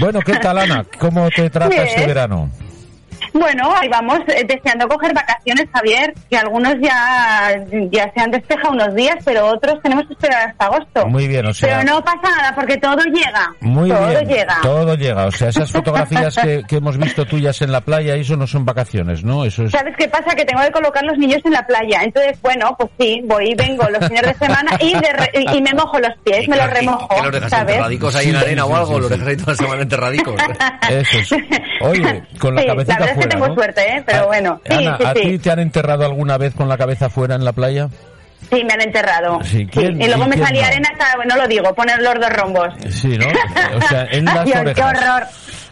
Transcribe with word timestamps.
Bueno, 0.00 0.20
¿qué 0.20 0.34
tal, 0.36 0.58
Ana? 0.58 0.84
¿Cómo 0.98 1.28
te 1.30 1.48
trata 1.50 1.82
este 1.84 2.06
verano? 2.06 2.50
Bueno, 3.32 3.74
ahí 3.80 3.88
vamos, 3.88 4.20
eh, 4.28 4.44
deseando 4.46 4.86
coger 4.88 5.12
vacaciones, 5.14 5.66
Javier, 5.72 6.12
que 6.30 6.36
algunos 6.36 6.74
ya, 6.80 7.52
ya 7.90 8.12
se 8.14 8.20
han 8.20 8.30
despejado 8.30 8.72
unos 8.74 8.94
días, 8.94 9.16
pero 9.24 9.46
otros 9.46 9.80
tenemos 9.82 10.06
que 10.06 10.12
esperar 10.14 10.48
hasta 10.50 10.66
agosto. 10.66 11.06
Muy 11.06 11.26
bien, 11.28 11.46
o 11.46 11.54
sea- 11.54 11.80
Pero 11.80 11.92
no 11.94 12.04
pasa 12.04 12.20
nada, 12.36 12.54
porque 12.54 12.76
todo 12.78 13.02
llega. 13.04 13.52
Muy 13.60 13.88
todo 13.90 14.08
bien. 14.08 14.26
llega. 14.28 14.58
Todo 14.62 14.94
llega. 14.96 15.26
O 15.26 15.30
sea, 15.32 15.48
esas 15.48 15.70
fotografías 15.70 16.36
que, 16.36 16.62
que 16.68 16.76
hemos 16.76 16.96
visto 16.98 17.24
tuyas 17.24 17.60
en 17.62 17.72
la 17.72 17.80
playa, 17.80 18.14
eso 18.14 18.36
no 18.36 18.46
son 18.46 18.64
vacaciones, 18.64 19.24
¿no? 19.24 19.44
Eso 19.44 19.64
es. 19.64 19.72
¿Sabes 19.72 19.94
qué 19.98 20.08
pasa? 20.08 20.34
Que 20.36 20.44
tengo 20.44 20.62
que 20.62 20.70
colocar 20.72 21.02
los 21.04 21.16
niños 21.18 21.40
en 21.44 21.52
la 21.52 21.66
playa. 21.66 22.00
Entonces, 22.02 22.40
bueno, 22.42 22.74
pues 22.78 22.90
sí, 22.98 23.22
voy 23.24 23.50
y 23.50 23.54
vengo 23.54 23.88
los 23.88 24.06
fines 24.06 24.22
de 24.22 24.34
semana 24.34 24.72
y, 24.80 24.92
de 24.94 25.12
re- 25.12 25.30
y- 25.34 25.56
y 25.58 25.62
me 25.62 25.72
mojo 25.74 25.98
los 25.98 26.10
pies, 26.24 26.48
me 26.48 26.56
los 26.56 26.70
remojo. 26.70 27.08
Que 27.14 27.22
los 27.22 27.32
dejas 27.32 27.50
¿sabes? 27.50 27.74
enterradicos 27.74 28.14
ahí 28.16 28.22
Sí, 28.24 28.28
en 28.30 28.34
la 28.34 28.40
arena 28.40 28.62
sí, 28.64 28.70
o 28.70 28.76
algo, 28.76 28.94
sí, 28.94 29.00
los 29.00 29.10
dejas 29.10 29.26
ahí 29.28 29.36
toda 29.36 29.52
la 29.52 29.56
semana 29.56 29.82
enterradicos. 29.82 30.34
Eso 30.90 31.18
es. 31.18 31.32
Oye, 31.80 32.22
con 32.38 32.54
la 32.54 32.62
Sí, 32.62 32.66
cabecita 32.68 33.13
es 33.14 33.18
que 33.18 33.22
fuera, 33.22 33.28
tengo 33.30 33.48
¿no? 33.48 33.54
suerte, 33.54 33.96
¿eh? 33.96 34.02
Pero 34.06 34.18
Ah, 34.22 34.26
bueno, 34.26 34.60
sí, 34.64 34.72
Ana, 34.74 34.96
sí, 34.98 35.04
¿a 35.04 35.12
sí. 35.14 35.20
ti 35.22 35.38
te 35.38 35.50
han 35.50 35.58
enterrado 35.60 36.04
alguna 36.04 36.38
vez 36.38 36.54
con 36.54 36.68
la 36.68 36.76
cabeza 36.76 37.08
fuera 37.10 37.34
en 37.34 37.44
la 37.44 37.52
playa? 37.52 37.88
Sí, 38.52 38.62
me 38.62 38.74
han 38.74 38.82
enterrado. 38.82 39.40
Sí, 39.44 39.66
¿quién- 39.66 40.00
y 40.00 40.06
luego 40.06 40.26
y 40.26 40.28
me 40.28 40.36
salía 40.36 40.62
no? 40.62 40.68
arena, 40.68 40.88
hasta- 40.92 41.24
no 41.24 41.36
lo 41.36 41.48
digo, 41.48 41.74
poner 41.74 42.00
los 42.02 42.14
dos 42.14 42.30
rombos. 42.30 42.68
Sí, 42.90 43.16
¿no? 43.16 43.26
O 43.76 43.80
sea, 43.88 44.06
en 44.10 44.24
las 44.26 44.44
Dios, 44.44 44.58
orejas. 44.58 44.74
qué 44.74 44.82
horror. 44.82 45.22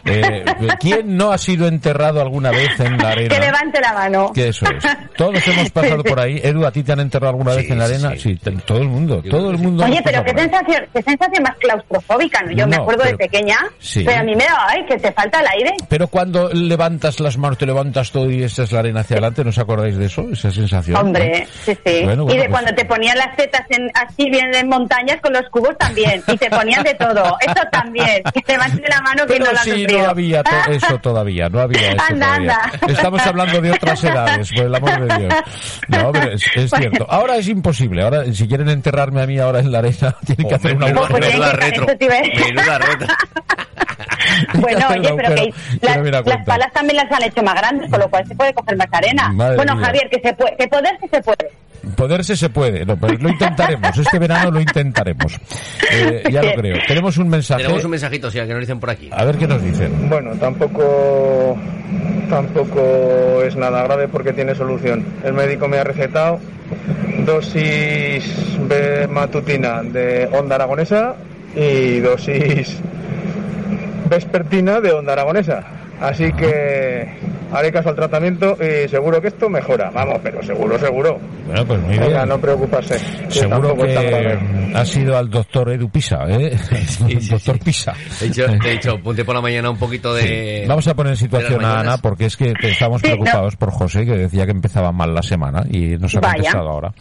Eh, 0.05 0.43
¿Quién 0.79 1.15
no 1.15 1.31
ha 1.31 1.37
sido 1.37 1.67
enterrado 1.67 2.21
alguna 2.21 2.51
vez 2.51 2.79
en 2.79 2.97
la 2.97 3.09
arena? 3.09 3.33
Que 3.35 3.39
levante 3.41 3.79
la 3.81 3.93
mano. 3.93 4.31
Que 4.33 4.49
eso 4.49 4.65
es. 4.65 4.83
Todos 5.15 5.47
hemos 5.47 5.69
pasado 5.71 5.95
Sí, 5.97 6.01
sí. 6.03 6.09
por 6.09 6.19
ahí. 6.19 6.41
Edu, 6.43 6.65
¿a 6.65 6.71
ti 6.71 6.83
te 6.83 6.91
han 6.91 6.99
enterrado 6.99 7.29
alguna 7.31 7.55
vez 7.55 7.65
Sí, 7.65 7.71
en 7.71 7.79
la 7.79 7.87
sí, 7.87 7.93
arena? 7.93 8.09
sí. 8.11 8.19
Sí, 8.19 8.35
te- 8.35 8.51
todo 8.51 8.79
el 8.79 8.89
mundo. 8.89 9.21
Todo 9.29 9.51
el 9.51 9.57
mundo. 9.57 9.85
Oye, 9.85 10.01
pero 10.03 10.23
qué 10.23 10.31
sensación, 10.37 10.85
qué 10.93 11.01
sensación 11.01 11.43
más 11.43 11.55
claustrofóbica, 11.57 12.41
¿no? 12.43 12.51
Yo 12.51 12.67
me 12.67 12.75
No, 12.75 12.81
acuerdo 12.83 13.03
pero- 13.03 13.17
de 13.17 13.27
pequeña, 13.29 13.57
sí. 13.79 14.03
pero 14.05 14.19
a 14.19 14.23
mí 14.23 14.35
me 14.35 14.43
da, 14.45 14.57
ay, 14.69 14.85
que 14.87 14.97
te 14.97 15.11
falta 15.11 15.39
el 15.39 15.47
aire. 15.47 15.71
Pero 15.87 16.07
cuando 16.07 16.49
levantas 16.49 17.19
las 17.19 17.37
manos, 17.37 17.57
te 17.57 17.65
levantas 17.65 18.11
todo 18.11 18.29
y 18.29 18.43
echas 18.43 18.71
la 18.71 18.79
arena 18.79 19.01
hacia 19.01 19.15
adelante, 19.15 19.43
¿no 19.43 19.49
os 19.51 19.57
acordáis 19.57 19.97
de 19.97 20.05
eso? 20.05 20.25
Esa 20.31 20.51
sensación. 20.51 20.97
Hombre, 20.97 21.47
sí, 21.65 21.77
sí. 21.85 22.01
Bueno, 22.03 22.23
y 22.23 22.25
bueno, 22.25 22.33
de 22.33 22.35
pues- 22.39 22.49
cuando 22.49 22.73
te 22.75 22.85
ponían 22.85 23.17
las 23.17 23.35
tetas 23.35 23.65
en, 23.69 23.89
así 23.93 24.29
bien 24.29 24.53
en 24.53 24.67
montañas 24.67 25.19
con 25.21 25.33
los 25.33 25.43
cubos 25.49 25.77
también. 25.77 26.21
Y 26.27 26.37
te 26.37 26.49
ponían 26.49 26.83
de 26.83 26.93
todo. 26.95 27.37
Eso 27.41 27.61
también. 27.71 28.21
Que 28.33 28.51
levante 28.53 28.83
la 28.89 29.01
mano 29.01 29.25
que 29.25 29.33
Pero 29.37 29.45
no 29.51 29.57
sí, 29.59 29.69
sufrido. 29.69 29.92
No 30.01 30.09
había 30.09 30.43
to- 30.43 30.51
eso 30.71 30.97
todavía, 30.99 31.49
no 31.49 31.59
había 31.59 31.91
eso 31.91 32.03
Anda, 32.09 32.25
todavía. 32.27 32.59
anda. 32.71 32.87
Estamos 32.87 33.25
hablando 33.27 33.61
de 33.61 33.71
otras 33.71 34.03
edades, 34.03 34.51
por 34.53 34.65
el 34.65 34.75
amor 34.75 35.07
de 35.07 35.17
Dios. 35.19 35.33
No, 35.89 36.11
pero 36.11 36.31
es, 36.31 36.43
es 36.55 36.69
Bueno. 36.71 36.89
cierto. 36.89 37.07
Ahora 37.11 37.35
es 37.37 37.47
imposible. 37.47 38.03
Ahora, 38.03 38.25
si 38.33 38.47
quieren 38.47 38.69
enterrarme 38.69 39.21
a 39.21 39.27
mí 39.27 39.37
ahora 39.39 39.59
en 39.59 39.71
la 39.71 39.79
arena, 39.79 40.15
tienen 40.25 40.47
que 40.47 40.55
hacer 40.55 40.75
una 40.75 40.87
Pues 40.87 40.97
agujero. 40.97 41.19
tienen 41.19 41.39
Menuda 41.39 41.51
que- 41.51 41.65
retro. 41.65 41.85
Menuda 42.45 42.77
retro. 42.79 43.07
Bueno, 44.55 44.87
oye, 44.89 44.99
pero 45.15 45.27
agujero, 45.27 45.35
que 45.35 45.79
que 45.79 45.85
las, 45.85 45.97
no 45.97 46.21
las 46.31 46.45
palas 46.45 46.73
también 46.73 46.95
las 46.97 47.11
han 47.11 47.23
hecho 47.23 47.43
más 47.43 47.55
grandes, 47.55 47.89
con 47.91 47.99
lo 47.99 48.09
cual 48.09 48.25
se 48.27 48.35
puede 48.35 48.53
coger 48.53 48.77
más 48.77 48.87
arena. 48.91 49.29
Madre 49.29 49.55
bueno, 49.57 49.75
mía. 49.75 49.85
Javier, 49.85 50.09
que 50.09 50.19
se 50.21 50.33
puede, 50.33 50.55
que 50.55 50.67
poder 50.67 50.97
sí 51.01 51.07
se 51.11 51.21
puede. 51.21 51.51
Poderse 51.95 52.35
se 52.35 52.49
puede, 52.49 52.85
no, 52.85 52.97
pero 52.97 53.17
lo 53.17 53.29
intentaremos. 53.29 53.97
Este 53.97 54.19
verano 54.19 54.51
lo 54.51 54.59
intentaremos. 54.59 55.39
Eh, 55.91 56.23
ya 56.31 56.43
lo 56.43 56.53
creo. 56.53 56.77
Tenemos 56.87 57.17
un 57.17 57.29
mensaje. 57.29 57.63
Tenemos 57.63 57.83
un 57.85 57.91
mensajito, 57.91 58.31
sí, 58.31 58.39
que 58.39 58.47
nos 58.47 58.59
dicen 58.59 58.79
por 58.79 58.89
aquí. 58.89 59.09
A 59.11 59.23
ver 59.23 59.37
qué 59.37 59.47
nos 59.47 59.61
dicen. 59.61 60.09
Bueno, 60.09 60.31
tampoco 60.35 61.57
tampoco 62.29 63.43
es 63.43 63.55
nada 63.55 63.83
grave 63.83 64.07
porque 64.07 64.33
tiene 64.33 64.55
solución. 64.55 65.05
El 65.23 65.33
médico 65.33 65.67
me 65.67 65.77
ha 65.77 65.83
recetado 65.83 66.39
dosis 67.25 68.23
B 68.67 69.07
matutina 69.07 69.83
de 69.83 70.27
onda 70.31 70.55
aragonesa 70.55 71.15
y 71.55 71.99
dosis 71.99 72.79
vespertina 74.09 74.81
de 74.81 74.91
onda 74.91 75.13
aragonesa. 75.13 75.63
Así 76.01 76.33
que 76.33 77.07
haré 77.53 77.71
caso 77.71 77.89
al 77.89 77.95
tratamiento 77.95 78.57
y 78.59 78.87
seguro 78.89 79.21
que 79.21 79.27
esto 79.29 79.49
mejora. 79.49 79.89
Vamos, 79.91 80.19
pero 80.23 80.41
seguro, 80.43 80.77
seguro. 80.79 81.19
Bueno, 81.45 81.65
pues 81.65 81.79
muy 81.81 81.97
Venga, 81.97 82.07
bien. 82.17 82.29
no 82.29 82.39
preocuparse. 82.39 82.97
que 83.25 83.31
Seguro 83.31 83.75
que 83.75 84.37
ha 84.75 84.85
sido 84.85 85.17
al 85.17 85.29
doctor 85.29 85.69
Edu 85.71 85.89
Pisa, 85.89 86.25
¿eh? 86.27 86.55
doctor 87.29 87.59
Pisa. 87.59 87.93
De 88.19 88.27
hecho, 88.27 88.47
de 88.47 88.73
hecho, 88.73 88.97
ponte 89.03 89.23
por 89.25 89.35
la 89.35 89.41
mañana 89.41 89.69
un 89.69 89.77
poquito 89.77 90.13
de... 90.13 90.65
Vamos 90.67 90.87
a 90.87 90.95
poner 90.95 91.11
en 91.11 91.17
situación 91.17 91.63
a 91.63 91.79
Ana 91.79 91.97
porque 91.97 92.25
es 92.25 92.37
que 92.37 92.53
estamos 92.63 93.01
Sí, 93.01 93.07
preocupados 93.07 93.55
por 93.55 93.71
José 93.71 94.05
que 94.05 94.15
decía 94.15 94.45
que 94.45 94.51
empezaba 94.51 94.91
mal 94.91 95.13
la 95.13 95.21
semana 95.23 95.63
y 95.69 95.97
nos 95.97 96.15
ha 96.15 96.19
Vaya. 96.21 96.33
contestado 96.35 96.69
ahora. 96.69 96.93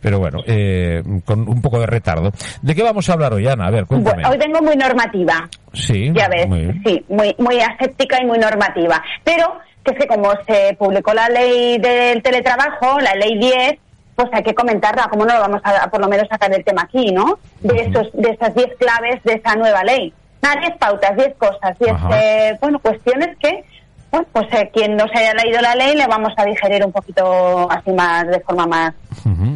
Pero 0.00 0.18
bueno, 0.18 0.38
eh, 0.46 1.02
con 1.24 1.48
un 1.48 1.60
poco 1.60 1.78
de 1.80 1.86
retardo. 1.86 2.30
¿De 2.62 2.74
qué 2.74 2.82
vamos 2.82 3.08
a 3.10 3.12
hablar 3.12 3.34
hoy, 3.34 3.46
Ana? 3.46 3.66
A 3.66 3.70
ver, 3.70 3.84
cuéntame. 3.84 4.22
Bueno, 4.22 4.30
hoy 4.30 4.38
vengo 4.38 4.62
muy 4.62 4.74
normativa. 4.76 5.48
Sí, 5.72 6.10
Ya 6.14 6.28
ves, 6.28 6.48
muy 6.48 6.60
bien. 6.60 6.82
sí, 6.84 7.04
muy, 7.08 7.34
muy 7.38 7.60
aséptica 7.60 8.18
y 8.22 8.26
muy 8.26 8.38
normativa. 8.38 9.02
Pero 9.22 9.58
que 9.84 9.92
es 9.92 9.98
que 9.98 10.06
como 10.06 10.30
se 10.46 10.76
publicó 10.78 11.14
la 11.14 11.28
ley 11.28 11.78
del 11.78 12.22
teletrabajo, 12.22 13.00
la 13.00 13.14
ley 13.14 13.38
10, 13.38 13.74
pues 14.16 14.28
hay 14.32 14.42
que 14.42 14.54
comentarla, 14.54 15.08
¿cómo 15.10 15.24
no 15.24 15.34
lo 15.34 15.40
vamos 15.40 15.60
a, 15.64 15.84
a 15.84 15.90
por 15.90 16.00
lo 16.00 16.08
menos 16.08 16.28
sacar 16.28 16.52
el 16.52 16.64
tema 16.64 16.82
aquí, 16.82 17.10
¿no? 17.12 17.38
De 17.60 17.80
esos, 17.80 18.10
de 18.12 18.30
esas 18.30 18.54
10 18.54 18.76
claves 18.78 19.22
de 19.24 19.34
esa 19.34 19.56
nueva 19.56 19.82
ley. 19.84 20.12
Nada, 20.42 20.60
10 20.60 20.76
pautas, 20.78 21.16
10 21.16 21.34
cosas, 21.36 21.78
10, 21.78 21.92
Ajá. 21.92 22.08
eh, 22.20 22.58
bueno, 22.60 22.78
cuestiones 22.80 23.36
que, 23.38 23.64
bueno, 24.10 24.26
pues 24.32 24.46
eh, 24.52 24.70
quien 24.72 24.96
no 24.96 25.06
se 25.08 25.18
haya 25.18 25.34
leído 25.34 25.60
la 25.60 25.74
ley 25.74 25.96
le 25.96 26.06
vamos 26.06 26.32
a 26.36 26.44
digerir 26.44 26.84
un 26.84 26.92
poquito 26.92 27.70
así 27.70 27.90
más, 27.92 28.26
de 28.26 28.40
forma 28.40 28.66
más, 28.66 28.94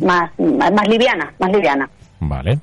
más, 0.01 0.31
más 0.39 0.89
liviana, 0.89 1.33
más 1.39 1.53
liviana. 1.53 1.89
Vale. 2.29 2.59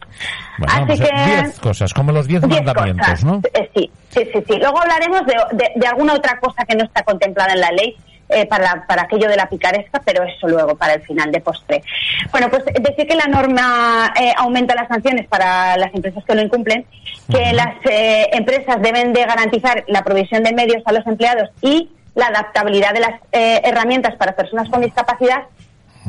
Bueno, 0.58 0.74
Así 0.94 1.02
que- 1.04 1.10
diez 1.26 1.60
cosas, 1.60 1.94
como 1.94 2.12
los 2.12 2.28
diez 2.28 2.42
Diez 2.42 2.64
mandamientos, 2.64 3.06
cosas. 3.08 3.24
¿no? 3.24 3.42
Eh, 3.54 3.70
sí, 3.76 3.92
sí, 4.10 4.22
sí, 4.34 4.44
sí. 4.48 4.56
Luego 4.58 4.80
hablaremos 4.82 5.26
de, 5.26 5.36
de- 5.54 5.72
de 5.76 5.88
alguna 5.88 6.14
otra 6.14 6.40
cosa 6.40 6.66
que 6.66 6.76
no 6.76 6.84
está 6.84 7.04
contemplada 7.04 7.54
en 7.54 7.62
la 7.62 7.72
ley 7.72 7.96
eh, 8.30 8.46
para, 8.46 8.86
para 8.88 9.02
aquello 9.04 9.28
de 9.28 9.36
la 9.36 9.48
picaresca, 9.50 10.02
pero 10.06 10.24
eso 10.24 10.48
luego, 10.48 10.76
para 10.76 10.94
el 10.94 11.02
final 11.02 11.32
de 11.32 11.42
postre. 11.42 11.84
Bueno, 12.32 12.50
pues 12.50 12.64
decir 12.66 13.06
que 13.08 13.16
la 13.16 13.26
norma 13.28 14.14
eh, 14.20 14.32
aumenta 14.38 14.74
las 14.74 14.88
sanciones 14.88 15.28
para 15.28 15.76
las 15.78 15.94
empresas 15.94 16.24
que 16.24 16.36
lo 16.36 16.42
incumplen, 16.42 16.86
que 17.30 17.52
las 17.54 17.76
eh, 17.90 18.30
empresas 18.32 18.82
deben 18.82 19.12
de 19.14 19.26
garantizar 19.26 19.84
la 19.88 20.02
provisión 20.04 20.44
de 20.44 20.54
medios 20.54 20.82
a 20.86 20.94
los 20.94 21.06
empleados 21.08 21.50
y 21.62 21.90
la 22.16 22.28
adaptabilidad 22.28 22.94
de 22.94 23.00
las 23.02 23.14
eh, 23.34 23.62
herramientas 23.66 24.16
para 24.16 24.34
personas 24.34 24.70
con 24.70 24.80
discapacidad 24.82 25.44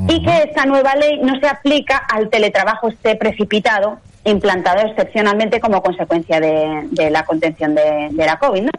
y 0.09 0.23
que 0.23 0.43
esta 0.45 0.65
nueva 0.65 0.95
ley 0.95 1.19
no 1.23 1.39
se 1.39 1.47
aplica 1.47 1.97
al 1.97 2.29
teletrabajo 2.31 2.89
este 2.89 3.17
precipitado 3.17 3.99
implantado 4.25 4.87
excepcionalmente 4.87 5.61
como 5.61 5.83
consecuencia 5.83 6.39
de, 6.41 6.87
de 6.91 7.11
la 7.11 7.25
contención 7.25 7.75
de, 7.75 8.09
de 8.11 8.27
la 8.27 8.39
COVID, 8.39 8.63
¿no? 8.63 8.71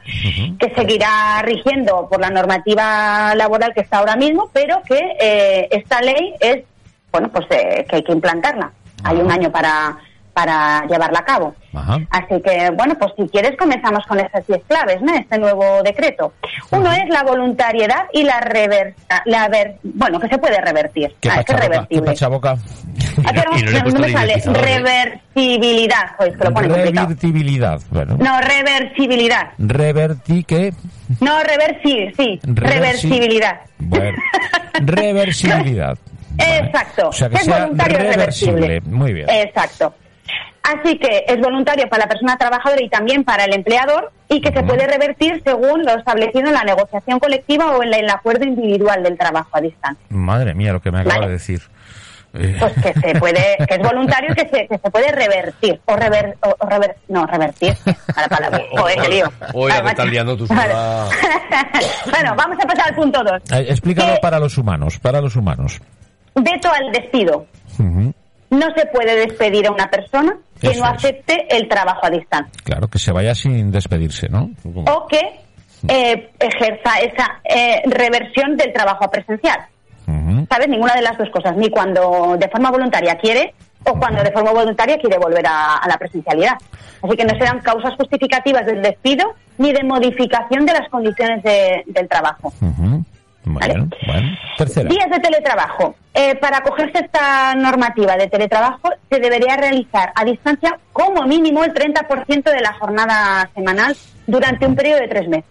que 0.57 0.73
seguirá 0.73 1.41
rigiendo 1.43 2.07
por 2.09 2.21
la 2.21 2.29
normativa 2.29 3.35
laboral 3.35 3.73
que 3.73 3.81
está 3.81 3.97
ahora 3.97 4.15
mismo, 4.15 4.49
pero 4.53 4.81
que 4.83 4.99
eh, 5.19 5.67
esta 5.71 6.01
ley 6.01 6.33
es, 6.39 6.63
bueno, 7.11 7.29
pues 7.29 7.45
eh, 7.49 7.85
que 7.89 7.97
hay 7.97 8.03
que 8.03 8.13
implantarla. 8.13 8.71
Hay 9.03 9.17
un 9.17 9.29
año 9.29 9.51
para, 9.51 9.97
para 10.33 10.85
llevarla 10.87 11.19
a 11.19 11.25
cabo. 11.25 11.55
Ajá. 11.73 11.99
Así 12.09 12.41
que, 12.41 12.69
bueno, 12.71 12.95
pues 12.99 13.11
si 13.17 13.27
quieres 13.29 13.55
comenzamos 13.57 14.05
con 14.07 14.19
esas 14.19 14.45
10 14.47 14.63
claves, 14.67 15.01
¿no? 15.01 15.13
Este 15.15 15.37
nuevo 15.37 15.81
decreto. 15.83 16.33
Uno 16.71 16.91
es 16.91 17.07
la 17.09 17.23
voluntariedad 17.23 18.05
y 18.13 18.23
la 18.23 18.39
rever... 18.41 18.95
La 19.25 19.47
ver... 19.47 19.75
Bueno, 19.83 20.19
que 20.19 20.27
se 20.29 20.37
puede 20.37 20.59
revertir. 20.61 21.15
¿Qué 21.19 21.29
Ah, 21.29 21.39
es 21.39 21.45
que 21.45 21.53
es 21.53 21.59
pachaboca? 21.59 21.87
¿Qué 21.89 22.01
pachaboca? 22.01 22.55
Ah, 23.25 23.31
pero 23.33 23.51
Y 23.87 23.91
no 23.93 23.99
me 23.99 24.11
sale. 24.11 24.41
Reversibilidad. 24.45 26.15
Joder, 26.17 26.31
es 26.33 26.37
que 26.37 26.43
lo 26.43 26.53
pone 26.53 26.67
complicado. 26.69 27.07
Revertibilidad. 27.07 27.81
Bueno. 27.91 28.17
No, 28.19 28.41
reversibilidad. 28.41 29.47
Reverti 29.57 30.43
que... 30.43 30.73
No, 31.19 31.39
reversir, 31.43 32.13
sí. 32.17 32.39
Reversi- 32.43 32.69
Reversibilidad. 32.69 33.59
Bueno. 33.79 34.17
Reversibilidad. 34.81 35.97
Vale. 36.35 36.57
Exacto. 36.65 37.09
O 37.09 37.13
sea, 37.13 37.29
que 37.29 37.35
es 37.35 37.43
sea 37.43 37.59
voluntario 37.59 37.97
reversible. 37.99 38.61
reversible. 38.61 38.81
Muy 38.97 39.13
bien. 39.13 39.29
Exacto. 39.29 39.93
Así 40.63 40.97
que 40.97 41.25
es 41.27 41.39
voluntario 41.41 41.89
para 41.89 42.03
la 42.05 42.09
persona 42.09 42.37
trabajadora 42.37 42.81
y 42.81 42.89
también 42.89 43.23
para 43.25 43.43
el 43.43 43.53
empleador 43.53 44.11
y 44.29 44.39
que 44.39 44.51
se 44.53 44.63
puede 44.63 44.87
revertir 44.87 45.41
según 45.43 45.83
lo 45.83 45.91
establecido 45.97 46.47
en 46.47 46.53
la 46.53 46.63
negociación 46.63 47.19
colectiva 47.19 47.71
o 47.75 47.83
en 47.83 47.93
el 47.93 48.09
acuerdo 48.09 48.45
individual 48.45 49.03
del 49.03 49.17
trabajo 49.17 49.49
a 49.51 49.59
distancia. 49.61 50.03
Madre 50.09 50.53
mía, 50.53 50.71
lo 50.71 50.79
que 50.81 50.89
me 50.91 51.01
acaba 51.01 51.15
Vale. 51.15 51.27
de 51.27 51.33
decir. 51.33 51.61
Eh, 52.35 52.55
Pues 52.59 52.73
que 52.81 52.93
se 52.99 53.19
puede, 53.19 53.57
que 53.67 53.75
es 53.75 53.79
voluntario 53.79 54.31
y 54.31 54.35
que 54.35 54.47
se, 54.49 54.67
que 54.67 54.77
se 54.79 54.89
puede 54.89 55.11
revertir 55.11 55.79
o 55.85 55.95
rever, 55.95 56.35
o, 56.41 56.49
o 56.49 56.67
rever- 56.67 56.95
no, 57.09 57.27
revertir, 57.27 57.75
a 58.15 58.21
la 58.21 58.27
palabra. 58.27 58.59
Joder, 58.71 58.97
qué 59.01 59.09
lío. 59.09 59.31
Oye, 59.53 59.73
Vale, 59.73 59.83
que 59.83 59.89
estás 59.89 60.07
liando 60.07 60.35
tú 60.37 60.47
Vale. 60.47 60.73
bueno, 62.09 62.33
vamos 62.35 62.57
a 62.63 62.67
pasar 62.67 62.87
al 62.87 62.95
punto 62.95 63.21
2. 63.23 63.51
eh, 63.59 63.65
explícalo 63.69 64.13
que- 64.15 64.19
para 64.21 64.39
los 64.39 64.57
humanos, 64.57 64.97
para 64.97 65.21
los 65.21 65.35
humanos. 65.35 65.79
Veto 66.35 66.71
al 66.71 66.91
despido. 66.91 67.45
Ujú. 67.77 68.13
No 68.53 68.67
se 68.75 68.85
puede 68.87 69.15
despedir 69.15 69.67
a 69.67 69.71
una 69.71 69.87
persona 69.89 70.35
que 70.59 70.67
Eso 70.71 70.79
no 70.83 70.91
es. 70.91 70.97
acepte 70.97 71.45
el 71.49 71.67
trabajo 71.67 72.01
a 72.05 72.09
distancia 72.09 72.51
Claro, 72.63 72.87
que 72.87 72.99
se 72.99 73.11
vaya 73.11 73.33
sin 73.35 73.71
despedirse, 73.71 74.29
¿no? 74.29 74.49
o 74.63 75.07
que 75.07 75.19
eh, 75.87 76.29
ejerza 76.39 76.99
esa 77.01 77.41
eh, 77.43 77.81
reversión 77.85 78.55
del 78.55 78.71
trabajo 78.73 79.03
a 79.05 79.11
presencial. 79.11 79.59
¿Sabes? 80.49 80.67
Ninguna 80.67 80.93
de 80.93 81.01
las 81.01 81.17
dos 81.17 81.29
cosas, 81.29 81.55
ni 81.57 81.69
cuando 81.69 82.35
de 82.37 82.47
forma 82.49 82.69
voluntaria 82.69 83.15
quiere 83.15 83.53
o 83.85 83.93
cuando 83.97 84.21
de 84.23 84.31
forma 84.31 84.51
voluntaria 84.51 84.97
quiere 84.97 85.17
volver 85.17 85.45
a, 85.47 85.75
a 85.77 85.87
la 85.87 85.97
presencialidad. 85.97 86.53
Así 87.01 87.15
que 87.17 87.25
no 87.25 87.31
serán 87.37 87.59
causas 87.61 87.93
justificativas 87.97 88.65
del 88.65 88.81
despido 88.81 89.33
ni 89.57 89.71
de 89.73 89.83
modificación 89.83 90.65
de 90.65 90.73
las 90.73 90.89
condiciones 90.89 91.41
de- 91.43 91.83
del 91.87 92.07
trabajo. 92.07 92.53
Vale. 93.45 93.73
Bueno, 93.73 93.89
bueno. 94.07 94.27
Tercera. 94.57 94.89
Días 94.89 95.09
de 95.09 95.19
teletrabajo. 95.19 95.95
Eh, 96.13 96.35
para 96.35 96.57
acogerse 96.59 96.97
a 96.97 97.01
esta 97.01 97.55
normativa 97.55 98.15
de 98.15 98.27
teletrabajo 98.27 98.89
se 99.09 99.19
debería 99.19 99.57
realizar 99.57 100.11
a 100.15 100.23
distancia 100.23 100.77
como 100.93 101.23
mínimo 101.23 101.63
el 101.63 101.73
30% 101.73 102.43
de 102.51 102.61
la 102.61 102.73
jornada 102.73 103.49
semanal 103.55 103.95
durante 104.27 104.65
un 104.65 104.75
periodo 104.75 104.99
de 105.01 105.07
tres 105.07 105.27
meses. 105.27 105.49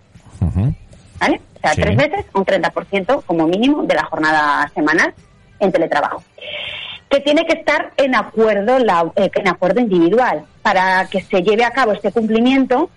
¿Vale? 1.21 1.41
O 1.57 1.61
sea, 1.61 1.73
Sí. 1.75 1.83
tres 1.83 1.97
meses, 1.97 2.25
un 2.35 2.45
30% 2.45 3.23
como 3.27 3.47
mínimo 3.47 3.83
de 3.85 3.95
la 3.95 4.05
jornada 4.05 4.71
semanal 4.75 5.15
en 5.61 5.71
teletrabajo. 5.71 6.23
Que 7.09 7.21
tiene 7.21 7.45
que 7.47 7.59
estar 7.59 7.93
en 7.97 8.15
acuerdo, 8.15 8.79
la- 8.79 9.13
eh, 9.17 9.31
en 9.35 9.49
acuerdo 9.49 9.81
individual. 9.81 10.45
Para 10.63 11.07
que 11.09 11.21
se 11.21 11.43
lleve 11.43 11.65
a 11.65 11.71
cabo 11.71 11.93
este 11.93 12.11
cumplimiento, 12.11 12.89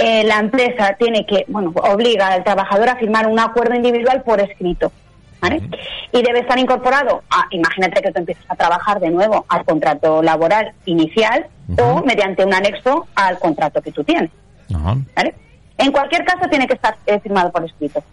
eh, 0.00 0.24
la 0.24 0.38
empresa 0.38 0.96
tiene 0.98 1.26
que, 1.26 1.44
bueno, 1.48 1.72
obliga 1.74 2.28
al 2.28 2.44
trabajador 2.44 2.88
a 2.88 2.96
firmar 2.96 3.26
un 3.26 3.38
acuerdo 3.38 3.74
individual 3.74 4.22
por 4.22 4.40
escrito. 4.40 4.92
¿Vale? 5.40 5.62
Y 6.12 6.22
debe 6.22 6.40
estar 6.40 6.58
incorporado, 6.58 7.22
a, 7.30 7.46
imagínate 7.50 8.02
que 8.02 8.12
tú 8.12 8.18
empiezas 8.18 8.44
a 8.50 8.56
trabajar 8.56 9.00
de 9.00 9.08
nuevo 9.08 9.46
al 9.48 9.64
contrato 9.64 10.22
laboral 10.22 10.72
inicial 10.84 11.46
o 11.78 12.02
mediante 12.02 12.44
un 12.44 12.52
anexo 12.52 13.06
al 13.14 13.38
contrato 13.38 13.80
que 13.80 13.90
tú 13.90 14.04
tienes. 14.04 14.30
¿Vale? 14.68 15.34
En 15.78 15.92
cualquier 15.92 16.26
caso 16.26 16.46
tiene 16.50 16.66
que 16.66 16.74
estar 16.74 16.94
eh, 17.06 17.18
firmado 17.20 17.50
por 17.50 17.64
escrito. 17.64 18.04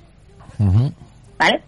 Vale. 1.37 1.61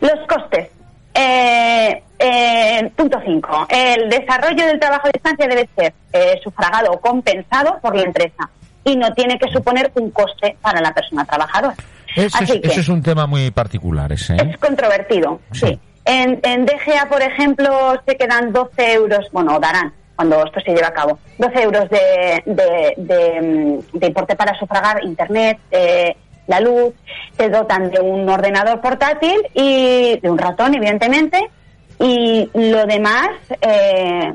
Los 0.00 0.26
costes. 0.26 0.70
Eh, 1.14 2.02
eh, 2.18 2.90
punto 2.94 3.18
5. 3.24 3.66
El 3.70 4.10
desarrollo 4.10 4.66
del 4.66 4.78
trabajo 4.78 5.06
a 5.06 5.10
distancia 5.12 5.46
debe 5.46 5.68
ser 5.74 5.94
eh, 6.12 6.40
sufragado 6.42 6.92
o 6.92 7.00
compensado 7.00 7.78
por 7.80 7.94
la 7.94 8.02
empresa 8.02 8.50
y 8.86 8.96
no 8.96 9.12
tiene 9.12 9.38
que 9.38 9.50
suponer 9.52 9.90
un 9.96 10.10
coste 10.10 10.56
para 10.62 10.80
la 10.80 10.94
persona 10.94 11.24
trabajadora. 11.24 11.74
Ese, 12.14 12.60
es, 12.62 12.86
que 12.86 12.92
un 12.92 13.02
tema 13.02 13.26
muy 13.26 13.50
particular, 13.50 14.10
ese. 14.12 14.34
¿eh? 14.34 14.50
es 14.50 14.56
controvertido, 14.58 15.40
Sí. 15.52 15.66
sí. 15.66 15.80
En, 16.06 16.38
en 16.44 16.64
DGA, 16.64 17.08
por 17.10 17.20
ejemplo, 17.20 18.00
se 18.06 18.16
quedan 18.16 18.52
12 18.52 18.92
euros, 18.92 19.26
bueno, 19.32 19.58
darán 19.58 19.92
cuando 20.14 20.42
esto 20.46 20.60
se 20.60 20.70
lleve 20.70 20.86
a 20.86 20.92
cabo, 20.94 21.18
12 21.36 21.62
euros 21.62 21.90
de, 21.90 22.42
de, 22.46 22.94
de, 22.96 23.40
mm, 23.42 23.98
de 23.98 24.06
importe 24.06 24.34
para 24.34 24.58
sufragar 24.58 25.04
Internet, 25.04 25.58
eh, 25.70 26.16
la 26.46 26.60
luz, 26.60 26.94
se 27.36 27.50
dotan 27.50 27.90
de 27.90 28.00
un 28.00 28.26
ordenador 28.28 28.80
portátil 28.80 29.36
y 29.52 30.18
de 30.20 30.30
un 30.30 30.38
ratón, 30.38 30.74
evidentemente, 30.74 31.50
y 31.98 32.48
lo 32.54 32.86
demás, 32.86 33.30
eh, 33.60 34.32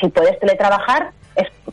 si 0.00 0.08
puedes 0.10 0.38
teletrabajar, 0.38 1.10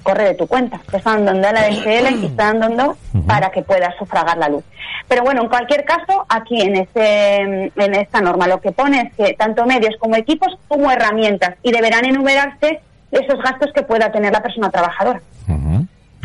corre 0.01 0.25
de 0.25 0.33
tu 0.35 0.47
cuenta. 0.47 0.79
Te 0.89 0.97
están 0.97 1.25
dando 1.25 1.47
a 1.47 1.51
la 1.51 1.67
DSL 1.67 2.21
y 2.21 2.25
están 2.25 2.59
dando 2.59 2.97
para 3.27 3.51
que 3.51 3.61
puedas 3.61 3.95
sufragar 3.97 4.37
la 4.37 4.49
luz. 4.49 4.63
Pero 5.07 5.23
bueno, 5.23 5.41
en 5.41 5.49
cualquier 5.49 5.83
caso, 5.85 6.25
aquí 6.29 6.61
en 6.61 6.75
este 6.75 7.41
en 7.41 7.95
esta 7.95 8.21
norma 8.21 8.47
lo 8.47 8.61
que 8.61 8.71
pone 8.71 9.01
es 9.01 9.13
que 9.13 9.33
tanto 9.33 9.65
medios 9.65 9.95
como 9.99 10.15
equipos 10.15 10.57
como 10.67 10.91
herramientas 10.91 11.55
y 11.63 11.71
deberán 11.71 12.05
enumerarse 12.05 12.79
esos 13.11 13.41
gastos 13.41 13.71
que 13.73 13.83
pueda 13.83 14.11
tener 14.11 14.31
la 14.31 14.41
persona 14.41 14.69
trabajadora. 14.69 15.21